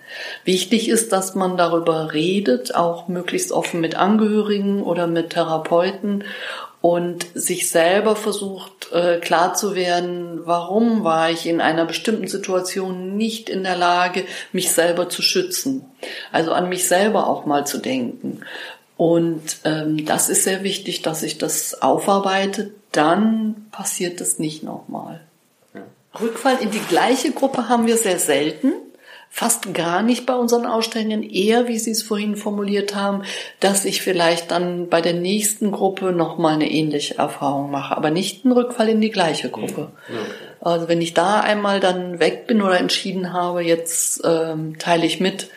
Wichtig 0.44 0.88
ist, 0.88 1.12
dass 1.12 1.35
man 1.35 1.59
darüber 1.59 2.14
redet, 2.14 2.75
auch 2.75 3.09
möglichst 3.09 3.53
offen 3.53 3.83
mit 3.83 3.97
Angehörigen 3.97 4.83
oder 4.83 5.07
mit 5.07 5.31
Therapeuten 5.31 6.25
und 6.85 7.29
sich 7.33 7.70
selber 7.70 8.14
versucht 8.14 8.92
äh, 8.92 9.18
klar 9.18 9.55
zu 9.55 9.75
werden, 9.75 10.40
warum 10.44 11.03
war 11.03 11.31
ich 11.31 11.47
in 11.47 11.62
einer 11.62 11.87
bestimmten 11.87 12.29
Situation 12.29 13.16
nicht 13.16 13.49
in 13.49 13.62
der 13.62 13.75
Lage, 13.75 14.27
mich 14.53 14.70
selber 14.70 15.09
zu 15.09 15.23
schützen. 15.23 15.87
Also 16.31 16.53
an 16.53 16.68
mich 16.68 16.87
selber 16.87 17.27
auch 17.27 17.47
mal 17.47 17.66
zu 17.66 17.79
denken. 17.79 18.42
Und 18.99 19.61
ähm, 19.64 20.05
das 20.05 20.29
ist 20.29 20.44
sehr 20.44 20.62
wichtig, 20.62 21.01
dass 21.01 21.23
ich 21.23 21.38
das 21.38 21.81
aufarbeite. 21.81 22.73
Dann 22.92 23.64
passiert 23.70 24.20
das 24.20 24.38
nicht 24.38 24.62
nochmal. 24.62 25.23
Rückfall 26.20 26.59
in 26.61 26.70
die 26.70 26.85
gleiche 26.90 27.33
Gruppe 27.33 27.70
haben 27.70 27.87
wir 27.87 27.97
sehr 27.97 28.18
selten 28.18 28.75
fast 29.37 29.75
gar 29.75 30.05
nicht 30.05 30.27
bei 30.27 30.35
unseren 30.35 30.64
Ausstellungen, 30.64 31.29
eher, 31.29 31.66
wie 31.66 31.81
Sie 31.81 31.90
es 31.90 32.05
vorhin 32.05 32.37
formuliert 32.37 32.94
haben, 32.94 33.25
dass 33.59 33.85
ich 33.85 34.01
vielleicht 34.01 34.53
dann 34.53 34.88
bei 34.88 35.01
der 35.01 35.14
nächsten 35.14 35.73
Gruppe 35.73 36.12
nochmal 36.12 36.55
eine 36.55 36.70
ähnliche 36.70 37.18
Erfahrung 37.18 37.68
mache, 37.73 37.97
aber 37.97 38.11
nicht 38.11 38.44
einen 38.44 38.53
Rückfall 38.53 38.88
in 38.90 39.01
die 39.01 39.11
gleiche 39.11 39.51
Gruppe. 39.51 39.90
Also 40.61 40.87
wenn 40.87 41.03
ich 41.03 41.14
da 41.14 41.40
einmal 41.40 41.81
dann 41.81 42.20
weg 42.20 42.47
bin 42.47 42.62
oder 42.62 42.79
entschieden 42.79 43.33
habe, 43.33 43.64
jetzt 43.64 44.23
ähm, 44.25 44.79
teile 44.79 45.05
ich 45.05 45.18
mit, 45.18 45.49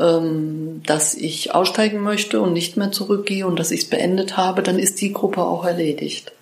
ähm, 0.00 0.80
dass 0.86 1.12
ich 1.12 1.54
aussteigen 1.54 2.00
möchte 2.00 2.40
und 2.40 2.54
nicht 2.54 2.78
mehr 2.78 2.92
zurückgehe 2.92 3.46
und 3.46 3.58
dass 3.58 3.72
ich 3.72 3.80
es 3.80 3.90
beendet 3.90 4.38
habe, 4.38 4.62
dann 4.62 4.78
ist 4.78 5.02
die 5.02 5.12
Gruppe 5.12 5.42
auch 5.42 5.66
erledigt. 5.66 6.32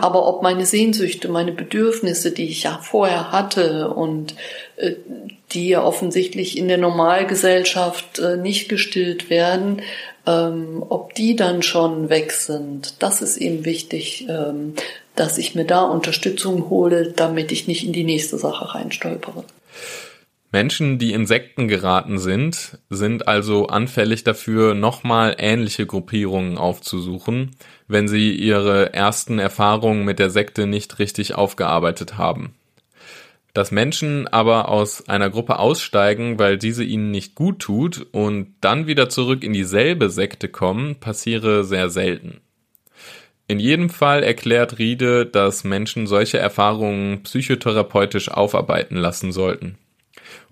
Aber 0.00 0.26
ob 0.26 0.42
meine 0.42 0.66
Sehnsüchte, 0.66 1.28
meine 1.28 1.52
Bedürfnisse, 1.52 2.30
die 2.32 2.48
ich 2.48 2.64
ja 2.64 2.78
vorher 2.82 3.32
hatte 3.32 3.88
und 3.88 4.34
äh, 4.76 4.94
die 5.52 5.68
ja 5.68 5.82
offensichtlich 5.82 6.58
in 6.58 6.68
der 6.68 6.78
Normalgesellschaft 6.78 8.18
äh, 8.18 8.36
nicht 8.36 8.68
gestillt 8.68 9.30
werden, 9.30 9.82
ähm, 10.26 10.84
ob 10.88 11.14
die 11.14 11.36
dann 11.36 11.62
schon 11.62 12.10
weg 12.10 12.32
sind, 12.32 13.02
das 13.02 13.22
ist 13.22 13.38
eben 13.38 13.64
wichtig, 13.64 14.26
ähm, 14.28 14.74
dass 15.16 15.38
ich 15.38 15.54
mir 15.54 15.64
da 15.64 15.82
Unterstützung 15.82 16.70
hole, 16.70 17.12
damit 17.16 17.50
ich 17.50 17.66
nicht 17.66 17.84
in 17.84 17.92
die 17.92 18.04
nächste 18.04 18.38
Sache 18.38 18.74
reinstolpere. 18.74 19.44
Menschen, 20.50 20.98
die 20.98 21.12
in 21.12 21.26
Sekten 21.26 21.68
geraten 21.68 22.18
sind, 22.18 22.78
sind 22.88 23.28
also 23.28 23.66
anfällig 23.66 24.24
dafür, 24.24 24.74
nochmal 24.74 25.36
ähnliche 25.38 25.84
Gruppierungen 25.84 26.56
aufzusuchen, 26.56 27.50
wenn 27.86 28.08
sie 28.08 28.32
ihre 28.32 28.94
ersten 28.94 29.38
Erfahrungen 29.38 30.06
mit 30.06 30.18
der 30.18 30.30
Sekte 30.30 30.66
nicht 30.66 30.98
richtig 30.98 31.34
aufgearbeitet 31.34 32.16
haben. 32.16 32.54
Dass 33.52 33.72
Menschen 33.72 34.26
aber 34.26 34.70
aus 34.70 35.06
einer 35.06 35.28
Gruppe 35.28 35.58
aussteigen, 35.58 36.38
weil 36.38 36.56
diese 36.56 36.84
ihnen 36.84 37.10
nicht 37.10 37.34
gut 37.34 37.58
tut 37.58 38.06
und 38.12 38.54
dann 38.62 38.86
wieder 38.86 39.10
zurück 39.10 39.44
in 39.44 39.52
dieselbe 39.52 40.08
Sekte 40.08 40.48
kommen, 40.48 40.96
passiere 40.96 41.64
sehr 41.64 41.90
selten. 41.90 42.40
In 43.48 43.60
jedem 43.60 43.90
Fall 43.90 44.22
erklärt 44.22 44.78
Riede, 44.78 45.26
dass 45.26 45.64
Menschen 45.64 46.06
solche 46.06 46.38
Erfahrungen 46.38 47.22
psychotherapeutisch 47.22 48.30
aufarbeiten 48.30 48.96
lassen 48.96 49.32
sollten 49.32 49.76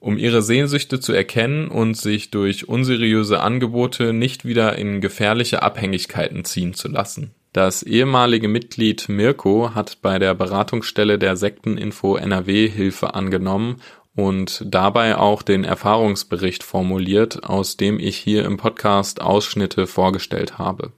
um 0.00 0.18
ihre 0.18 0.42
Sehnsüchte 0.42 1.00
zu 1.00 1.12
erkennen 1.12 1.68
und 1.68 1.96
sich 1.96 2.30
durch 2.30 2.68
unseriöse 2.68 3.40
Angebote 3.40 4.12
nicht 4.12 4.44
wieder 4.44 4.76
in 4.76 5.00
gefährliche 5.00 5.62
Abhängigkeiten 5.62 6.44
ziehen 6.44 6.74
zu 6.74 6.88
lassen. 6.88 7.32
Das 7.52 7.82
ehemalige 7.82 8.48
Mitglied 8.48 9.08
Mirko 9.08 9.74
hat 9.74 10.02
bei 10.02 10.18
der 10.18 10.34
Beratungsstelle 10.34 11.18
der 11.18 11.36
Sekteninfo 11.36 12.16
NRW 12.16 12.68
Hilfe 12.68 13.14
angenommen 13.14 13.80
und 14.14 14.62
dabei 14.66 15.16
auch 15.16 15.42
den 15.42 15.64
Erfahrungsbericht 15.64 16.62
formuliert, 16.62 17.44
aus 17.44 17.76
dem 17.76 17.98
ich 17.98 18.16
hier 18.16 18.44
im 18.44 18.56
Podcast 18.56 19.20
Ausschnitte 19.20 19.86
vorgestellt 19.86 20.58
habe. 20.58 20.92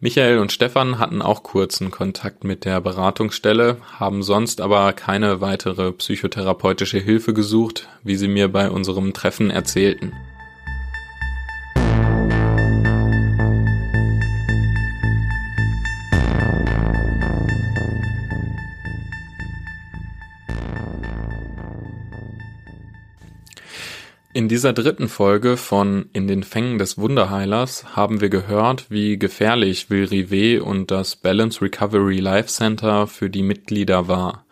Michael 0.00 0.38
und 0.38 0.52
Stefan 0.52 0.98
hatten 0.98 1.22
auch 1.22 1.42
kurzen 1.42 1.90
Kontakt 1.90 2.44
mit 2.44 2.64
der 2.64 2.80
Beratungsstelle, 2.80 3.78
haben 3.98 4.22
sonst 4.22 4.60
aber 4.60 4.92
keine 4.92 5.40
weitere 5.40 5.92
psychotherapeutische 5.92 6.98
Hilfe 6.98 7.32
gesucht, 7.32 7.88
wie 8.02 8.16
sie 8.16 8.28
mir 8.28 8.48
bei 8.48 8.70
unserem 8.70 9.14
Treffen 9.14 9.50
erzählten. 9.50 10.12
In 24.34 24.48
dieser 24.48 24.72
dritten 24.72 25.08
Folge 25.08 25.56
von 25.56 26.06
In 26.12 26.26
den 26.26 26.42
Fängen 26.42 26.76
des 26.76 26.98
Wunderheilers 26.98 27.94
haben 27.94 28.20
wir 28.20 28.30
gehört, 28.30 28.90
wie 28.90 29.16
gefährlich 29.16 29.90
Will 29.90 30.06
Rivet 30.06 30.60
und 30.60 30.90
das 30.90 31.14
Balance 31.14 31.62
Recovery 31.62 32.18
Life 32.18 32.48
Center 32.48 33.06
für 33.06 33.30
die 33.30 33.44
Mitglieder 33.44 34.08
war. 34.08 34.44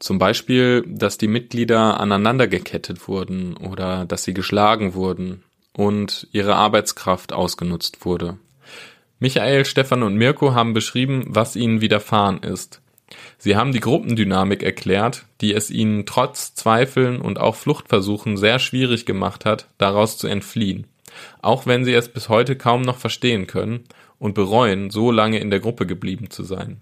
Zum 0.00 0.18
Beispiel, 0.18 0.82
dass 0.88 1.18
die 1.18 1.28
Mitglieder 1.28 2.00
aneinander 2.00 2.48
gekettet 2.48 3.06
wurden 3.06 3.56
oder 3.56 4.06
dass 4.06 4.24
sie 4.24 4.34
geschlagen 4.34 4.94
wurden 4.94 5.44
und 5.72 6.26
ihre 6.32 6.56
Arbeitskraft 6.56 7.32
ausgenutzt 7.32 8.04
wurde. 8.04 8.38
Michael, 9.20 9.64
Stefan 9.66 10.02
und 10.02 10.16
Mirko 10.16 10.52
haben 10.52 10.72
beschrieben, 10.72 11.26
was 11.28 11.54
ihnen 11.54 11.80
widerfahren 11.80 12.42
ist. 12.42 12.81
Sie 13.38 13.56
haben 13.56 13.72
die 13.72 13.80
Gruppendynamik 13.80 14.62
erklärt, 14.62 15.24
die 15.40 15.54
es 15.54 15.70
ihnen 15.70 16.06
trotz 16.06 16.54
Zweifeln 16.54 17.20
und 17.20 17.38
auch 17.38 17.56
Fluchtversuchen 17.56 18.36
sehr 18.36 18.58
schwierig 18.58 19.06
gemacht 19.06 19.44
hat, 19.44 19.68
daraus 19.78 20.18
zu 20.18 20.28
entfliehen, 20.28 20.86
auch 21.40 21.66
wenn 21.66 21.84
sie 21.84 21.94
es 21.94 22.08
bis 22.08 22.28
heute 22.28 22.56
kaum 22.56 22.82
noch 22.82 22.98
verstehen 22.98 23.46
können 23.46 23.84
und 24.18 24.34
bereuen, 24.34 24.90
so 24.90 25.10
lange 25.10 25.38
in 25.38 25.50
der 25.50 25.60
Gruppe 25.60 25.86
geblieben 25.86 26.30
zu 26.30 26.44
sein. 26.44 26.80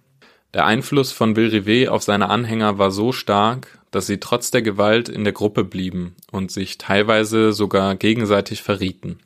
Der 0.52 0.66
Einfluss 0.66 1.12
von 1.12 1.36
Rivet 1.36 1.88
auf 1.88 2.02
seine 2.02 2.28
Anhänger 2.28 2.76
war 2.78 2.90
so 2.90 3.12
stark, 3.12 3.78
dass 3.90 4.06
sie 4.06 4.18
trotz 4.18 4.50
der 4.50 4.62
Gewalt 4.62 5.08
in 5.08 5.24
der 5.24 5.32
Gruppe 5.32 5.64
blieben 5.64 6.16
und 6.32 6.50
sich 6.50 6.76
teilweise 6.76 7.52
sogar 7.52 7.94
gegenseitig 7.94 8.62
verrieten. 8.62 9.18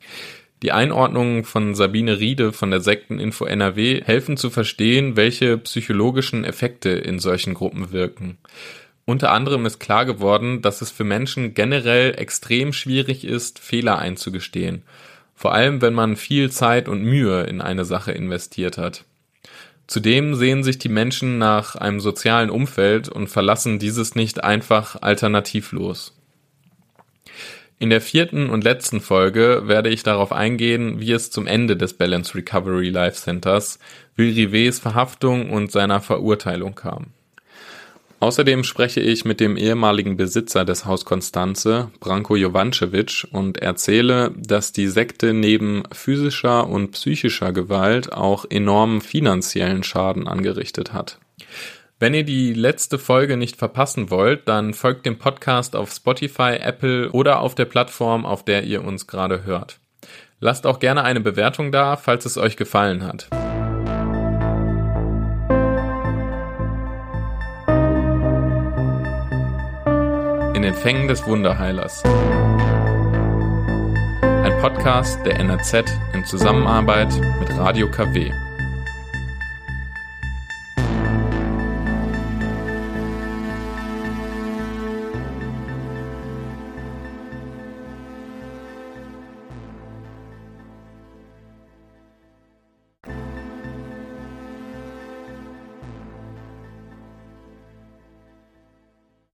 Die 0.65 0.71
Einordnungen 0.71 1.43
von 1.43 1.75
Sabine 1.75 2.19
Riede 2.19 2.51
von 2.51 2.71
der 2.71 2.81
Sekteninfo 2.81 3.45
NRW 3.45 4.01
helfen 4.03 4.35
zu 4.35 4.49
verstehen, 4.49 5.15
welche 5.15 5.59
psychologischen 5.59 6.43
Effekte 6.43 6.89
in 6.89 7.19
solchen 7.19 7.53
Gruppen 7.53 7.91
wirken. 7.91 8.39
Unter 9.05 9.31
anderem 9.31 9.67
ist 9.67 9.77
klar 9.77 10.05
geworden, 10.05 10.63
dass 10.63 10.81
es 10.81 10.89
für 10.89 11.03
Menschen 11.03 11.53
generell 11.53 12.15
extrem 12.17 12.73
schwierig 12.73 13.25
ist, 13.25 13.59
Fehler 13.59 13.99
einzugestehen. 13.99 14.81
Vor 15.35 15.53
allem, 15.53 15.83
wenn 15.83 15.93
man 15.93 16.15
viel 16.15 16.49
Zeit 16.49 16.89
und 16.89 17.03
Mühe 17.03 17.43
in 17.43 17.61
eine 17.61 17.85
Sache 17.85 18.13
investiert 18.13 18.79
hat. 18.79 19.05
Zudem 19.85 20.33
sehen 20.33 20.63
sich 20.63 20.79
die 20.79 20.89
Menschen 20.89 21.37
nach 21.37 21.75
einem 21.75 21.99
sozialen 21.99 22.49
Umfeld 22.49 23.07
und 23.07 23.27
verlassen 23.27 23.77
dieses 23.77 24.15
nicht 24.15 24.43
einfach 24.43 24.99
alternativlos. 24.99 26.15
In 27.77 27.89
der 27.89 27.99
vierten 27.99 28.49
und 28.49 28.63
letzten 28.63 29.01
Folge 29.01 29.63
werde 29.65 29.89
ich 29.89 30.01
darauf 30.03 30.31
eingehen, 30.31 31.01
wie 31.01 31.11
es 31.11 31.29
zum 31.29 31.45
Ende 31.45 31.75
des 31.75 31.93
Balance 31.93 32.33
Recovery 32.33 32.89
Life 32.89 33.17
Centers, 33.17 33.79
Will 34.15 34.33
Rivets 34.33 34.79
Verhaftung 34.79 35.49
und 35.49 35.71
seiner 35.71 35.99
Verurteilung 35.99 36.73
kam. 36.75 37.07
Außerdem 38.21 38.63
spreche 38.63 39.01
ich 39.01 39.25
mit 39.25 39.41
dem 39.41 39.57
ehemaligen 39.57 40.15
Besitzer 40.15 40.63
des 40.63 40.85
Haus 40.85 41.03
Konstanze, 41.03 41.91
Branko 41.99 42.37
Jovancevic, 42.37 43.27
und 43.31 43.57
erzähle, 43.57 44.31
dass 44.37 44.71
die 44.71 44.87
Sekte 44.87 45.33
neben 45.33 45.83
physischer 45.91 46.67
und 46.67 46.91
psychischer 46.91 47.51
Gewalt 47.51 48.13
auch 48.13 48.45
enormen 48.49 49.01
finanziellen 49.01 49.83
Schaden 49.83 50.29
angerichtet 50.29 50.93
hat. 50.93 51.19
Wenn 51.97 52.13
ihr 52.13 52.25
die 52.25 52.53
letzte 52.53 52.99
Folge 52.99 53.37
nicht 53.37 53.55
verpassen 53.55 54.09
wollt, 54.09 54.49
dann 54.49 54.73
folgt 54.73 55.05
dem 55.05 55.17
Podcast 55.17 55.77
auf 55.77 55.93
Spotify, 55.93 56.57
Apple 56.59 57.09
oder 57.11 57.39
auf 57.39 57.55
der 57.55 57.63
Plattform, 57.63 58.25
auf 58.25 58.43
der 58.43 58.63
ihr 58.63 58.83
uns 58.83 59.07
gerade 59.07 59.45
hört. 59.45 59.79
Lasst 60.41 60.67
auch 60.67 60.79
gerne 60.79 61.05
eine 61.05 61.21
Bewertung 61.21 61.71
da, 61.71 61.95
falls 61.95 62.25
es 62.25 62.37
euch 62.37 62.57
gefallen 62.57 63.03
hat. 63.05 63.29
In 70.53 70.63
den 70.63 70.73
Fängen 70.73 71.07
des 71.07 71.25
Wunderheilers. 71.25 72.03
Ein 74.21 74.57
Podcast 74.59 75.25
der 75.25 75.39
NRZ 75.39 75.85
in 76.13 76.25
Zusammenarbeit 76.25 77.13
mit 77.39 77.57
Radio 77.57 77.89
KW. 77.89 78.33